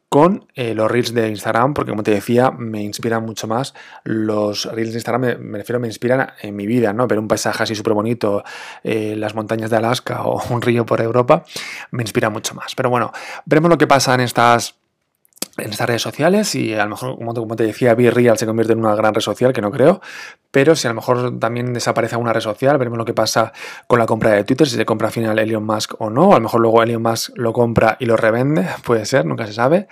con 0.10 0.48
eh, 0.56 0.74
los 0.74 0.90
reels 0.90 1.14
de 1.14 1.28
Instagram, 1.30 1.74
porque 1.74 1.92
como 1.92 2.04
te 2.04 2.12
decía, 2.12 2.52
me 2.52 2.82
inspiran 2.82 3.26
mucho 3.26 3.48
más 3.48 3.74
los 4.04 4.66
reels 4.66 4.92
de 4.92 4.98
Instagram, 4.98 5.40
me, 5.40 5.58
refiero, 5.58 5.80
me 5.80 5.88
inspiran 5.88 6.32
en 6.42 6.56
mi 6.56 6.66
vida, 6.66 6.94
¿no? 6.94 7.08
Ver 7.08 7.20
un 7.20 7.28
paisaje 7.28 7.64
así 7.64 7.76
súper 7.76 7.94
bonito, 7.94 8.44
eh, 8.84 9.16
las 9.18 9.36
montañas 9.36 9.70
de 9.70 9.78
Alaska 9.78 10.24
o 10.26 10.42
un 10.50 10.62
río 10.62 10.86
por 10.86 11.02
Europa, 11.02 11.44
me 11.92 12.04
inspira 12.04 12.30
mucho 12.30 12.56
más. 12.56 12.74
Pero 12.76 12.90
bueno, 12.90 13.12
veremos 13.46 13.70
lo 13.70 13.78
que 13.78 13.88
pasa 13.88 14.14
en 14.14 14.22
estas 14.22 14.76
en 15.58 15.72
estas 15.72 15.88
redes 15.88 16.02
sociales 16.02 16.54
y 16.56 16.74
a 16.74 16.84
lo 16.84 16.92
mejor, 16.92 17.18
como 17.18 17.56
te 17.56 17.64
decía, 17.64 17.96
Real 17.96 18.38
se 18.38 18.46
convierte 18.46 18.74
en 18.74 18.80
una 18.80 18.96
gran 18.96 19.14
red 19.14 19.22
social, 19.22 19.54
que 19.54 19.62
no 19.62 19.72
creo, 19.72 20.02
pero 20.52 20.76
si 20.76 20.88
a 20.88 20.92
lo 20.92 20.96
mejor 20.96 21.40
también 21.40 21.74
desaparece 21.74 22.16
alguna 22.16 22.34
red 22.34 22.42
social, 22.42 22.78
veremos 22.78 22.98
lo 22.98 23.06
que 23.06 23.14
pasa 23.14 23.54
con 23.88 24.00
la 24.00 24.06
compra 24.06 24.32
de 24.32 24.44
Twitter, 24.44 24.68
si 24.68 24.76
se 24.76 24.86
compra 24.86 25.08
al 25.08 25.14
final 25.14 25.40
Elon 25.40 25.66
Musk 25.66 25.94
o 26.00 26.10
no, 26.10 26.32
a 26.32 26.36
lo 26.36 26.42
mejor 26.42 26.62
luego 26.62 26.84
Elon 26.84 27.02
Musk 27.02 27.32
lo 27.36 27.54
compra 27.54 27.98
y 28.00 28.06
lo 28.06 28.18
revende, 28.18 28.68
puede 28.84 29.06
ser, 29.06 29.26
nunca 29.26 29.46
se 29.48 29.54
sabe. 29.54 29.88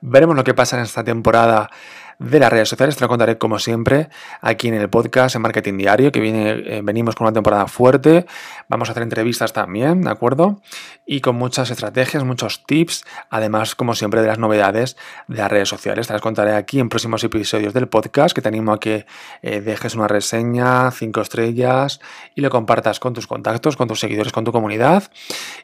Veremos 0.00 0.36
lo 0.36 0.44
que 0.44 0.54
pasa 0.54 0.76
en 0.76 0.84
esta 0.84 1.02
temporada 1.02 1.70
de 2.18 2.40
las 2.40 2.50
redes 2.50 2.68
sociales. 2.68 2.96
Te 2.96 3.04
lo 3.04 3.08
contaré 3.08 3.38
como 3.38 3.58
siempre 3.58 4.08
aquí 4.40 4.68
en 4.68 4.74
el 4.74 4.88
podcast 4.88 5.36
en 5.36 5.42
Marketing 5.42 5.76
Diario, 5.76 6.10
que 6.10 6.20
viene, 6.20 6.50
eh, 6.50 6.80
venimos 6.82 7.14
con 7.14 7.26
una 7.26 7.32
temporada 7.32 7.66
fuerte. 7.68 8.26
Vamos 8.68 8.88
a 8.88 8.92
hacer 8.92 9.04
entrevistas 9.04 9.52
también, 9.52 10.02
¿de 10.02 10.10
acuerdo? 10.10 10.60
Y 11.06 11.20
con 11.20 11.36
muchas 11.36 11.70
estrategias, 11.70 12.24
muchos 12.24 12.66
tips, 12.66 13.04
además, 13.30 13.74
como 13.74 13.94
siempre, 13.94 14.20
de 14.20 14.26
las 14.26 14.38
novedades 14.38 14.96
de 15.28 15.36
las 15.38 15.50
redes 15.50 15.68
sociales. 15.68 16.08
Te 16.08 16.12
las 16.12 16.22
contaré 16.22 16.54
aquí 16.54 16.80
en 16.80 16.88
próximos 16.88 17.22
episodios 17.22 17.72
del 17.72 17.88
podcast, 17.88 18.34
que 18.34 18.42
te 18.42 18.48
animo 18.48 18.72
a 18.72 18.80
que 18.80 19.06
eh, 19.42 19.60
dejes 19.60 19.94
una 19.94 20.08
reseña, 20.08 20.90
cinco 20.90 21.20
estrellas 21.20 22.00
y 22.34 22.40
lo 22.40 22.50
compartas 22.50 22.98
con 22.98 23.14
tus 23.14 23.26
contactos, 23.26 23.76
con 23.76 23.86
tus 23.86 24.00
seguidores, 24.00 24.32
con 24.32 24.44
tu 24.44 24.52
comunidad. 24.52 25.04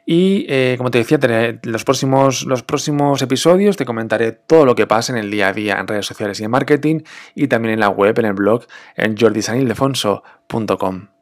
Y 0.06 0.46
eh, 0.48 0.74
como 0.78 0.90
te 0.90 0.98
decía, 0.98 1.18
los 1.62 1.84
próximos, 1.84 2.44
los 2.44 2.62
próximos 2.62 3.20
episodios 3.22 3.76
te 3.76 3.84
comentaré 3.84 4.32
todo 4.32 4.64
lo 4.64 4.74
que 4.74 4.86
pasa 4.86 5.12
en 5.12 5.18
el 5.18 5.30
día 5.30 5.48
a 5.48 5.52
día 5.52 5.78
en 5.80 5.88
redes 5.88 6.06
sociales 6.06 6.40
marketing 6.48 7.00
y 7.35 7.48
también 7.48 7.74
en 7.74 7.80
la 7.80 7.88
web, 7.88 8.18
en 8.18 8.26
el 8.26 8.35
blog, 8.35 8.64
en 8.96 9.16
jordisanildefonso.com. 9.16 11.13